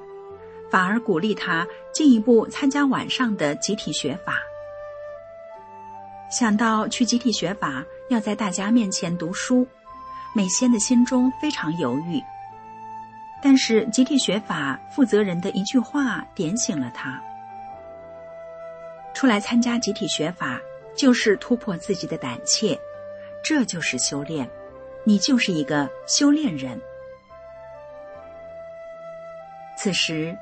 [0.70, 4.34] 反而鼓励他进一步参加晚上的集体学法。
[6.30, 9.66] 想到去集体学法要在大家面前读书，
[10.34, 12.22] 美仙的心中非常犹豫。
[13.40, 17.18] 但是集体学法负责人的一句话点醒了他：
[19.18, 20.60] 出来参加集体学法，
[20.94, 22.78] 就是突破自己的胆怯，
[23.42, 24.48] 这就是修炼，
[25.02, 26.80] 你就是一个修炼人。
[29.76, 30.38] 此时。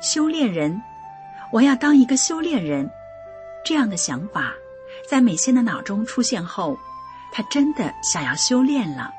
[0.00, 0.80] 修炼人，
[1.52, 2.88] 我要当一个修炼人，
[3.64, 4.52] 这样的想法
[5.08, 6.76] 在美仙的脑中出现后，
[7.32, 9.12] 他真的想要修炼了。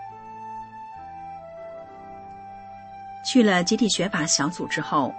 [3.25, 5.13] 去了集体学法小组之后，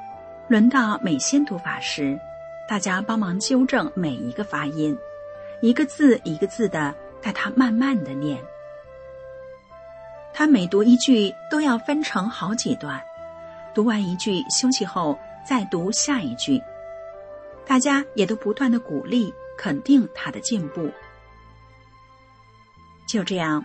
[0.49, 2.18] 轮到美仙读法时，
[2.70, 4.96] 大家帮忙纠正每一个发音，
[5.60, 8.40] 一个字一个字的带他慢慢的念。
[10.32, 13.02] 他每读一句都要分成好几段，
[13.74, 15.18] 读完一句休息后。
[15.44, 16.62] 再读下一句，
[17.66, 20.88] 大家也都不断的鼓励、肯定他的进步。
[23.08, 23.64] 就这样，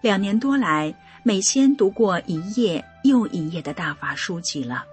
[0.00, 4.84] 两年多来，美仙读过一页又一页的大法书籍了。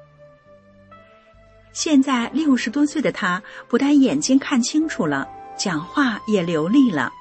[1.78, 7.12] 现在六十多岁的他，不但眼睛看清楚了，讲话也流利了，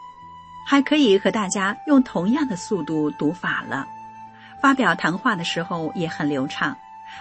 [0.67, 3.87] 还可以和大家用同样的速度读法了。
[4.63, 6.75] 发表谈话的时候也很流畅。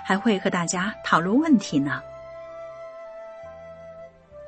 [0.03, 2.01] 还会和大家讨论问题呢。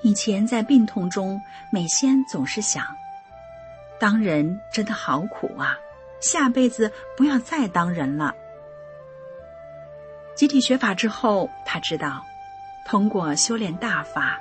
[0.02, 1.40] 以前在病痛中，
[1.72, 2.84] 美仙总是想：
[4.00, 5.78] 当人真的好苦啊，
[6.22, 8.34] 下辈子不要再当人了。
[10.36, 12.26] 集体学法之后，他知道，
[12.88, 14.40] 通过修炼大法，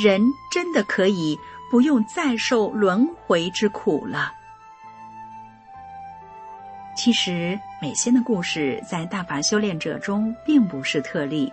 [0.00, 0.22] 人
[0.52, 1.36] 真的可以
[1.70, 4.32] 不用再受轮回之苦了。
[6.96, 11.52] 其实，美仙的故事在大法修炼者中并不是特例。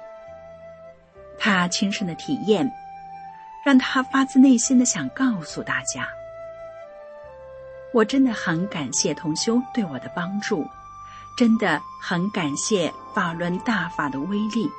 [1.40, 2.72] 他亲身的体验，
[3.64, 6.08] 让他发自内心的想告诉大家：
[7.94, 10.68] 我真的很感谢同修对我的帮助，
[11.38, 14.70] 真的很感谢法轮大法的威力，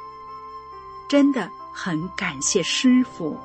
[1.08, 3.36] 真的很感谢师傅。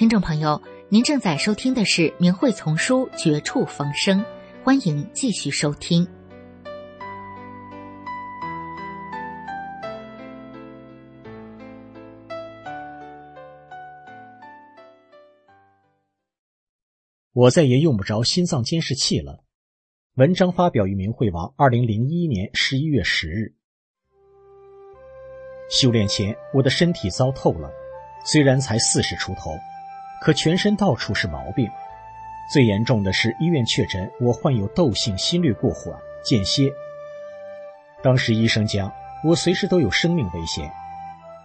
[0.00, 4.18] 听众朋友，您正在收听的是《明慧丛书》《绝处逢生》，
[4.64, 6.08] 欢迎继续收听。
[17.34, 19.44] 我再也用不着心脏监视器了。
[20.14, 23.52] 文章发表于明慧网，二零零一年十一月十日。
[25.68, 27.70] 修炼前，我的身体糟透了，
[28.24, 29.50] 虽然才四十出头，
[30.20, 31.70] 可全身到处是毛病。
[32.52, 36.70] 最严重的是医院确诊我患有窦性心律过缓、间歇。
[38.02, 38.92] 当时医生讲
[39.22, 40.70] 我随时都有生命危险，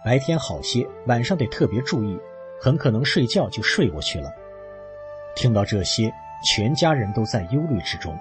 [0.04, 2.18] 白天好些，晚上得特别注意，
[2.60, 4.32] 很可能睡觉就睡过去了。
[5.36, 6.12] 听到这些，
[6.42, 8.18] 全家人都在忧虑之中。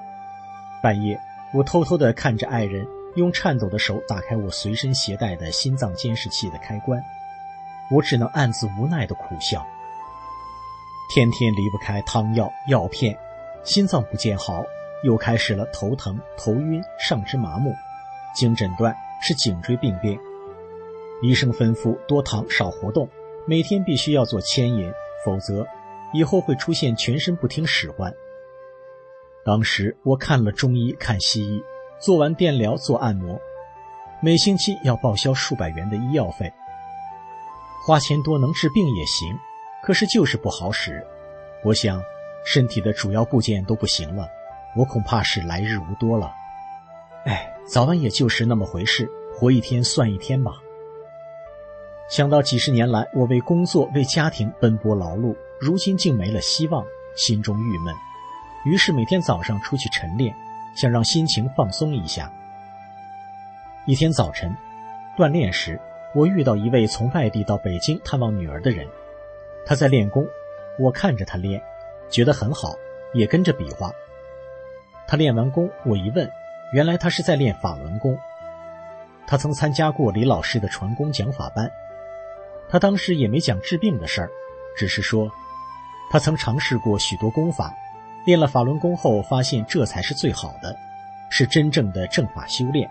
[0.83, 1.19] 半夜，
[1.53, 2.85] 我偷偷地看着爱人
[3.15, 7.01] 用颤抖的手打开我随身携带的心脏监视器的开关，
[7.89, 9.65] 我只能暗自无奈地苦笑。
[11.09, 13.17] 天天离不开汤药药片，
[13.63, 14.63] 心脏不见好，
[15.03, 17.73] 又开始了头疼、头晕、上肢麻木。
[18.35, 20.19] 经诊断是颈椎病变，
[21.21, 23.07] 医生吩咐多躺少活动，
[23.47, 24.91] 每天必须要做牵引，
[25.25, 25.65] 否则。
[26.13, 28.13] 以后会出现全身不听使唤。
[29.43, 31.61] 当时我看了中医，看西医，
[31.99, 33.37] 做完电疗，做按摩，
[34.21, 36.53] 每星期要报销数百元的医药费。
[37.85, 39.37] 花钱多能治病也行，
[39.85, 41.05] 可是就是不好使。
[41.63, 42.01] 我想，
[42.43, 44.27] 身体的主要部件都不行了，
[44.75, 46.33] 我恐怕是来日无多了。
[47.25, 50.53] 哎，早晚也就是那么回事，活一天算一天吧。
[52.09, 55.35] 想到几十年来我为工作、为家庭奔波劳碌。
[55.59, 56.83] 如今竟没了希望，
[57.15, 57.93] 心中郁闷，
[58.65, 60.35] 于是每天早上出去晨练，
[60.75, 62.31] 想让心情放松一下。
[63.85, 64.51] 一天早晨，
[65.15, 65.79] 锻炼时，
[66.15, 68.87] 我遇到一位从外地到北京探望女儿的人，
[69.65, 70.27] 他在练功，
[70.77, 71.61] 我看着他练，
[72.09, 72.75] 觉得很好，
[73.13, 73.91] 也跟着比划。
[75.07, 76.29] 他练完功，我一问，
[76.71, 78.17] 原来他是在练法轮功。
[79.27, 81.71] 他曾参加过李老师的传功讲法班，
[82.69, 84.29] 他当时也没讲治病的事儿，
[84.77, 85.31] 只是说。
[86.11, 87.73] 他曾尝试过许多功法，
[88.25, 90.75] 练了法轮功后，发现这才是最好的，
[91.31, 92.87] 是真正的正法修炼。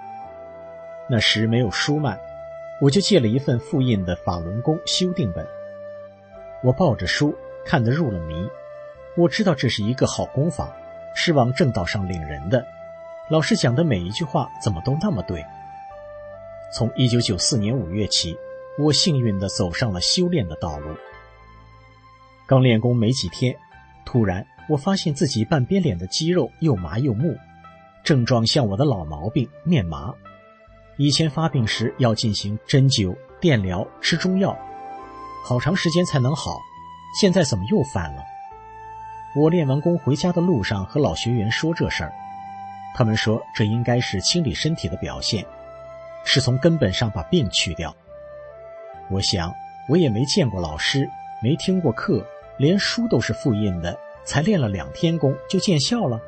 [1.08, 2.18] 那时没有书卖，
[2.80, 5.46] 我就借了一份复印的法轮功修订本。
[6.64, 8.48] 我抱着书看得入了迷。
[9.16, 10.74] 我知道这是一个好功法，
[11.14, 12.66] 是往正道上领人的。
[13.30, 15.44] 老师讲的每一句话怎么都那么对。
[16.72, 18.36] 从一九九四年五月起，
[18.78, 20.96] 我幸运地走上了修炼的道路。
[22.46, 23.54] 刚练功没几天，
[24.04, 27.36] 突然我发现自己半边脸的肌肉又麻又木，
[28.02, 30.12] 症状像我的老毛病面麻。
[30.96, 34.56] 以前发病时要进行针灸、电疗、吃中药，
[35.46, 36.58] 好长时间才能好，
[37.20, 38.24] 现在怎么又犯了？
[39.36, 42.10] 我练完功回家的路上和老学员说这事儿，
[42.94, 45.44] 他们说这应该是清理身体的表现，
[46.24, 47.94] 是从根本上把病去掉。
[49.10, 49.52] 我想
[49.86, 51.06] 我也没见过老师，
[51.42, 52.24] 没听过课。
[52.56, 56.18] 连书都是复印的，才练了两天功就见效了。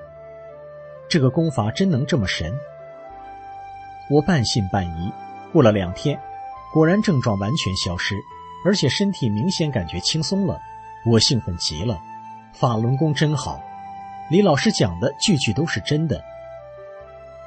[1.09, 2.53] 这个功法真能这么神？
[4.11, 5.11] 我半信半疑。
[5.53, 6.21] 过了两天，
[6.75, 8.15] 果然症状完全消失，
[8.67, 10.61] 而且身体明显感觉轻松了。
[11.09, 12.01] 我兴奋极了，
[12.53, 13.63] 法轮功真好，
[14.29, 16.21] 李老师讲的句句都是真的。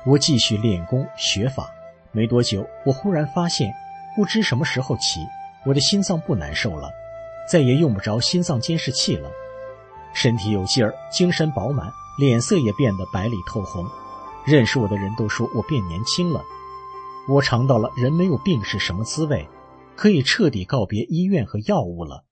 [0.05, 1.69] 我继续练功学法，
[2.13, 3.69] 没多久，我忽然发现，
[4.15, 5.27] 不知什么时候起，
[5.65, 6.89] 我的心脏不难受了。
[7.51, 9.29] 再也用不着心脏监视器了，
[10.13, 13.85] 身体有劲儿，精神饱满，脸色也变得白里透红。
[14.45, 16.41] 认识我的人都说我变年轻了。
[17.27, 19.45] 我尝到了人没有病是什么滋味，
[19.99, 22.23] 可以彻底告别医院和药物了。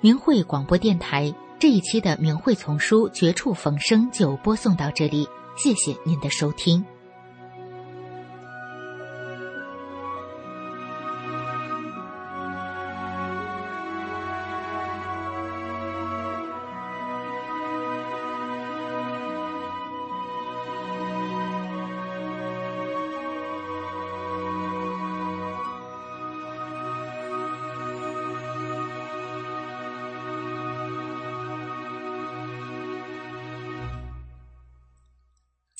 [0.00, 6.86] 明慧广播电台这一期的《明慧丛书》《绝处逢生》就播送到这里，谢谢您的收听。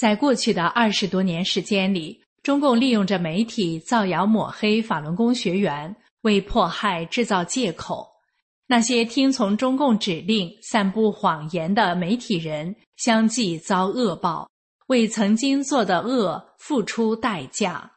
[0.01, 8.09] 在过去的二十多年时间里，中共利用着媒体造谣抹黑法轮功学员，为迫害制造借口。
[8.67, 14.49] 那些听从中共指令、散布谎言的媒体人，相继遭恶报，
[14.87, 17.93] 为曾经做的恶付出代价。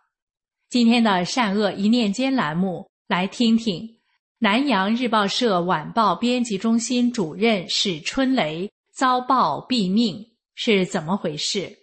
[0.69, 3.87] 今天的善恶一念间栏目，来听听
[4.39, 10.21] 南阳日报社晚报编辑中心主任史春雷遭报毙命
[10.53, 11.82] 是怎么回事。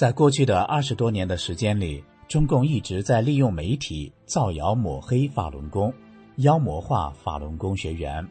[0.00, 5.92] 在过去的二十多年的时间里，中共一直在利用媒体造谣抹黑法轮功，
[6.36, 8.26] 妖魔化法轮功学员。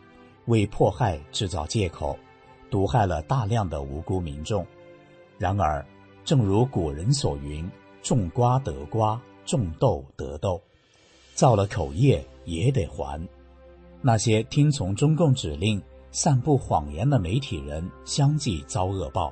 [0.48, 2.18] 为迫害制造借口，
[2.72, 4.66] 毒害了大量的无辜民众。
[5.38, 5.86] 然而，
[6.26, 7.70] 正如古人所云
[8.02, 10.60] ：“种瓜得瓜，种豆得豆，
[11.36, 13.22] 造了口业也得还。”
[14.02, 19.32] 那些听从中共指令、散布谎言的媒体人相继遭恶报，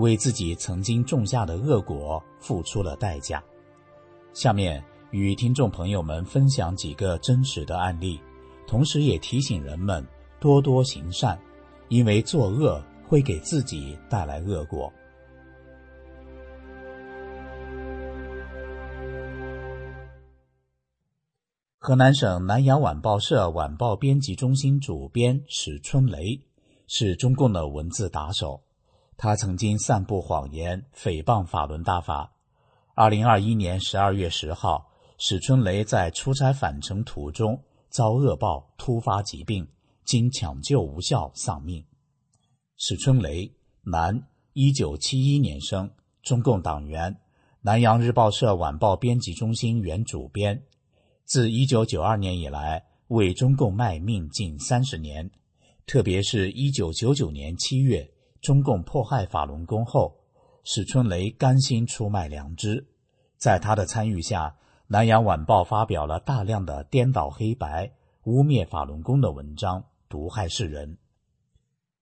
[0.00, 3.42] 为自己曾经种下的恶果付出了代价。
[4.34, 4.82] 下面
[5.12, 8.20] 与听众朋友们分享几个真实的案例，
[8.66, 10.06] 同时也提醒人们。
[10.40, 11.38] 多多行善，
[11.88, 14.90] 因为作恶会给自己带来恶果。
[21.78, 26.40] 河南省南阳晚报社晚报编辑中心主编史春雷
[26.86, 28.62] 是中共的文字打手，
[29.22, 32.32] 他曾经散布谎言，诽谤法轮大法。
[32.94, 39.68] 二零二一年十二月十号，史春雷在出差返程途中遭恶报突发疾病。
[40.06, 41.84] 经抢救无效丧命。
[42.78, 43.52] 史春雷，
[43.82, 45.90] 男，一九七一年生，
[46.22, 47.14] 中共党员，
[47.60, 50.62] 南阳日报社晚报编辑中心原主编。
[51.26, 55.30] 自一九九二年以来，为中共卖命近三十年。
[55.86, 58.10] 特别是一九九九年七月，
[58.40, 60.16] 中共迫害法轮功后，
[60.64, 62.86] 史春雷甘心出卖良知。
[63.36, 67.92] 在他的参与下，南阳晚报发表了大量的颠倒黑白、
[68.24, 69.84] 污蔑法轮功的文章。
[70.08, 70.98] 毒害世人。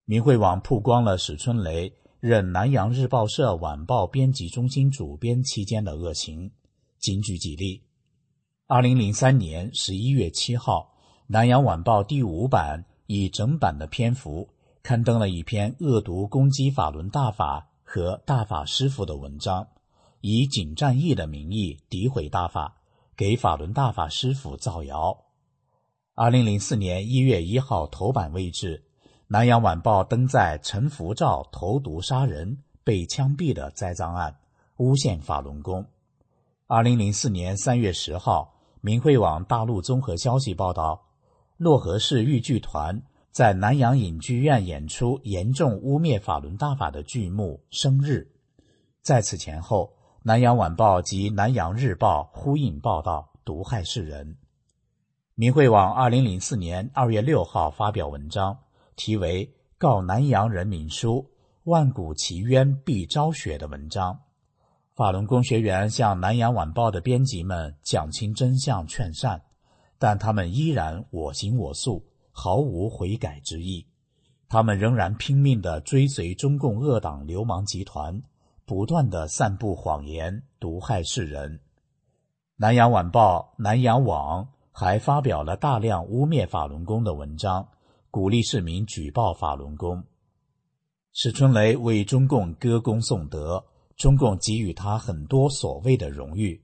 [0.06, 6.50] 明慧网曝光了史春雷任南阳日报社晚报编辑中心主编期间的恶行，
[6.98, 7.82] 仅举几例。
[8.66, 10.90] 二零零三年十一月七号，
[11.26, 14.48] 南阳晚报第五版以整版的篇幅
[14.88, 19.68] 刊登了一篇恶毒攻击法轮大法和大法师傅的文章，
[20.22, 22.74] 以仅战役的名义诋毁大法，
[23.14, 25.26] 给法轮大法师傅造谣。
[26.14, 28.82] 二零零四年一月一号头版位置，
[29.26, 34.38] 《南阳晚报》登载陈福照投毒杀人被枪毙的栽赃案，
[34.78, 35.84] 诬陷法轮功。
[36.66, 41.08] 二零零四年三月十号，明慧网大陆综合消息报道，
[41.58, 48.28] 漯河市豫剧团在南阳影剧院演出严重污蔑法轮大法的剧目《生日》。
[49.02, 54.36] 在此前后，《南阳晚报》及《南阳日报》呼应报道，毒害世人。
[55.34, 58.58] 明慧网二零零四年二月六号发表文章，
[58.96, 59.46] 题为
[59.78, 61.30] 《告南阳人民书：
[61.62, 64.18] 万古奇冤必昭雪》的文章。
[64.96, 69.40] 法轮功学员向南阳晚报的编辑们讲清真相、劝善，
[69.96, 72.04] 但他们依然我行我素，
[72.38, 73.84] 毫无悔改之意。
[74.48, 78.22] 他们仍然拼命地追随中共恶党流氓集团，
[78.64, 81.58] 不断地散布谎言，毒害世人。
[82.56, 84.48] 南阳晚报、南阳网。
[84.80, 87.66] 还发表了大量污蔑法轮功的文章，
[88.12, 90.04] 鼓励市民举报法轮功。
[91.12, 93.64] 史春雷为中共歌功颂德，
[93.96, 96.62] 中共给予他很多所谓的荣誉，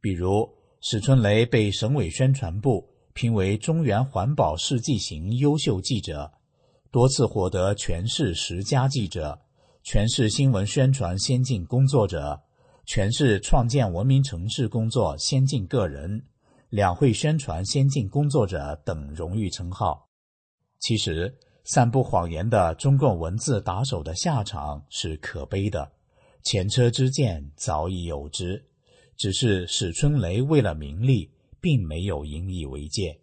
[0.00, 0.48] 比如
[0.80, 6.32] 史春雷被省委宣传部评为中原环保世纪型优秀记者，
[6.90, 9.40] 多次获得全市十佳记者、
[9.82, 12.40] 全市新闻宣传先进工作者、
[12.86, 16.24] 全市创建文明城市工作先进个人。
[16.68, 20.08] 两会宣传先进工作者等荣誉称号。
[20.78, 25.90] 其实，散布谎言的中共文字打手的下场是可悲的，
[26.44, 28.64] 前车之鉴早已有之。
[29.16, 31.28] 只是史春雷为了名利，
[31.60, 33.20] 并没有引以为戒。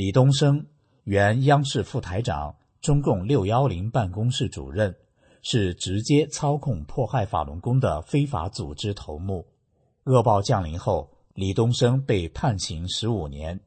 [0.00, 0.64] 李东生，
[1.04, 4.96] 原央视副台长、中共六幺零办公室主任，
[5.42, 9.46] 是直接操控迫害法轮功的非法组织头目。
[10.04, 13.60] 恶报降临后，李东生被判刑十五年。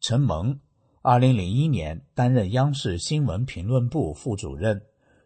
[0.00, 0.58] 陈蒙，
[1.02, 4.82] 二零零一年担任央视新闻评论部副主任，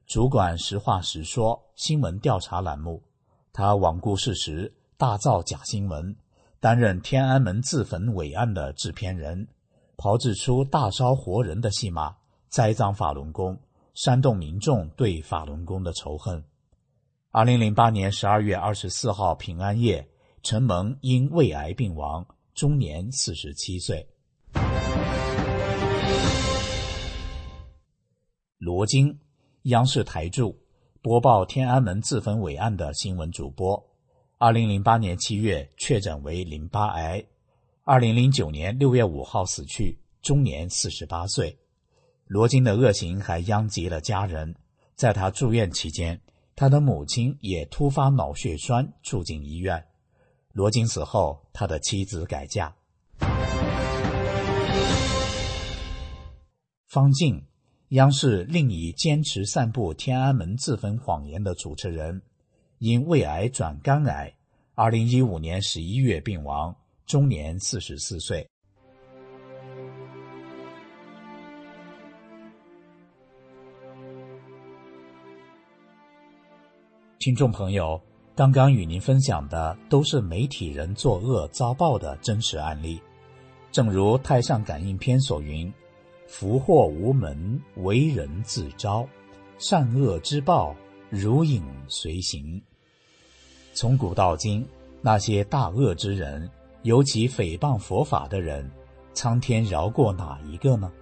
[0.07, 3.03] 主管“实话实说”新闻调查栏目。
[3.51, 6.15] 他罔顾事实，大造假新闻，
[6.61, 9.49] 担任天安门自焚伟案的制片人，
[9.97, 12.15] 炮制出大烧活人的戏码，
[12.51, 13.59] 栽赃法轮功，
[13.95, 16.45] 煽动民众对法轮功的仇恨。
[17.31, 20.07] 二零零八年十二月二十四号平安夜，
[20.43, 24.07] 陈蒙因胃癌病亡，终年四十七岁。
[28.59, 29.19] 罗京，
[29.63, 30.55] 央视台柱，
[31.01, 33.90] 播报天安门自焚伟案的新闻主播。
[34.43, 37.23] 二零零八年七月确诊为淋巴癌，
[37.85, 41.59] 二零零九年六月五号死去，终年四十八岁。
[42.25, 44.57] 罗京的恶行还殃及了家人。
[44.95, 46.19] 在他住院期间，
[46.57, 49.85] 他的母亲也突发脑血栓住进医院。
[50.55, 52.75] 罗京死后，他的妻子改嫁。
[56.89, 57.45] 方静。
[57.91, 62.23] 央视另一坚持散布天安门自焚谎言的主持人，
[62.81, 64.35] 因胃癌转肝癌，
[64.75, 66.75] 二零一五年十一月病亡，
[67.05, 68.49] 终年四十四岁。
[77.19, 78.01] 听众朋友，
[78.35, 82.99] 刚刚与您分享的都是媒体人作恶遭报的真实案例，
[83.71, 85.71] 正如《太上感应篇》所云。
[86.27, 89.07] 福祸无门，为人自招；
[89.59, 90.75] 善恶之报，
[91.11, 92.59] 如影随形。
[93.81, 94.63] 从古到今，
[95.01, 96.47] 那些大恶之人，
[96.83, 98.71] 尤其诽谤佛法的人，
[99.15, 100.93] 苍天饶过哪一个呢？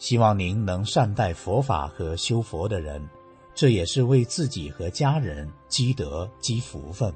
[0.00, 3.00] 希望您能善待佛法和修佛的人，
[3.54, 7.14] 这也是为自己和家人积德积福分。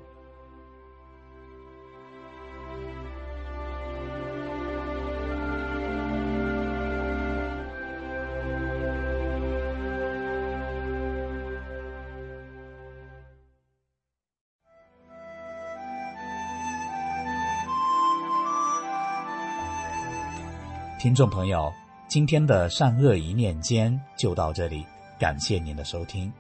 [21.07, 21.73] 听众朋友，
[22.09, 24.85] 今天的善恶一念间就到这里，
[25.21, 26.33] 感谢您的收听。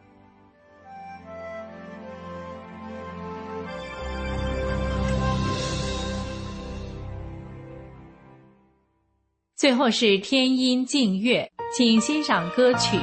[9.54, 12.98] 最后是天音静月，请欣赏歌曲。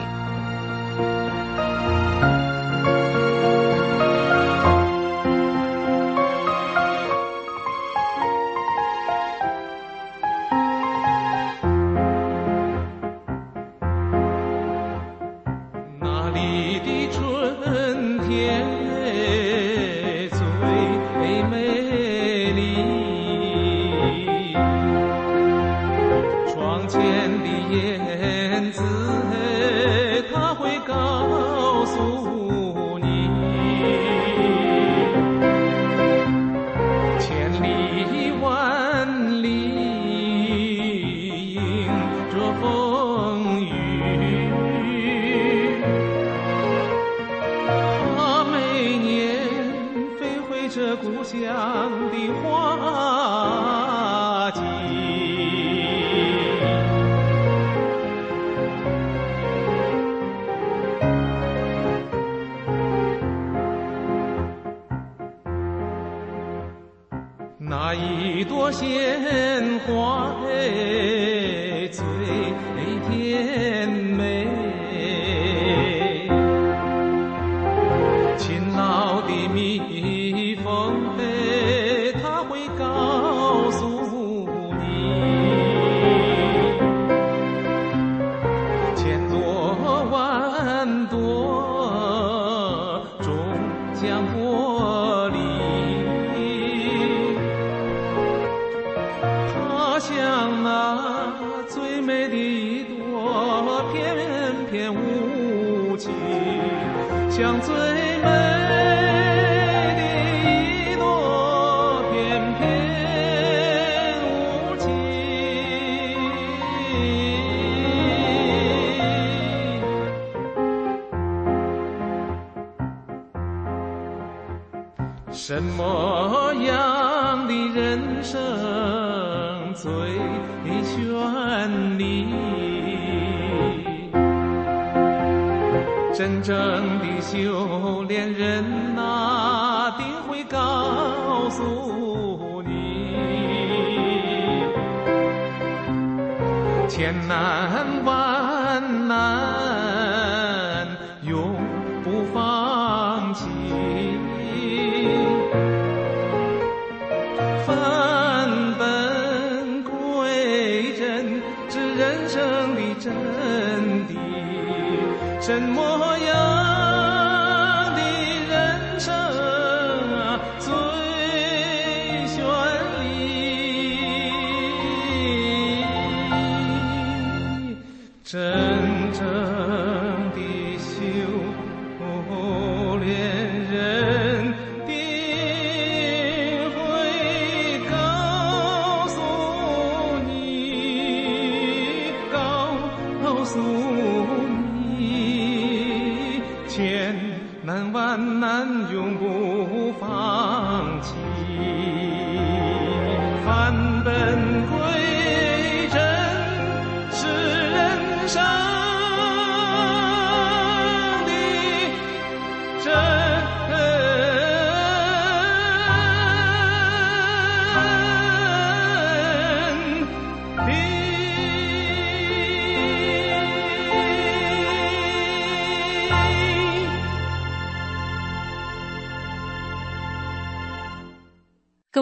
[165.45, 166.32] 什么样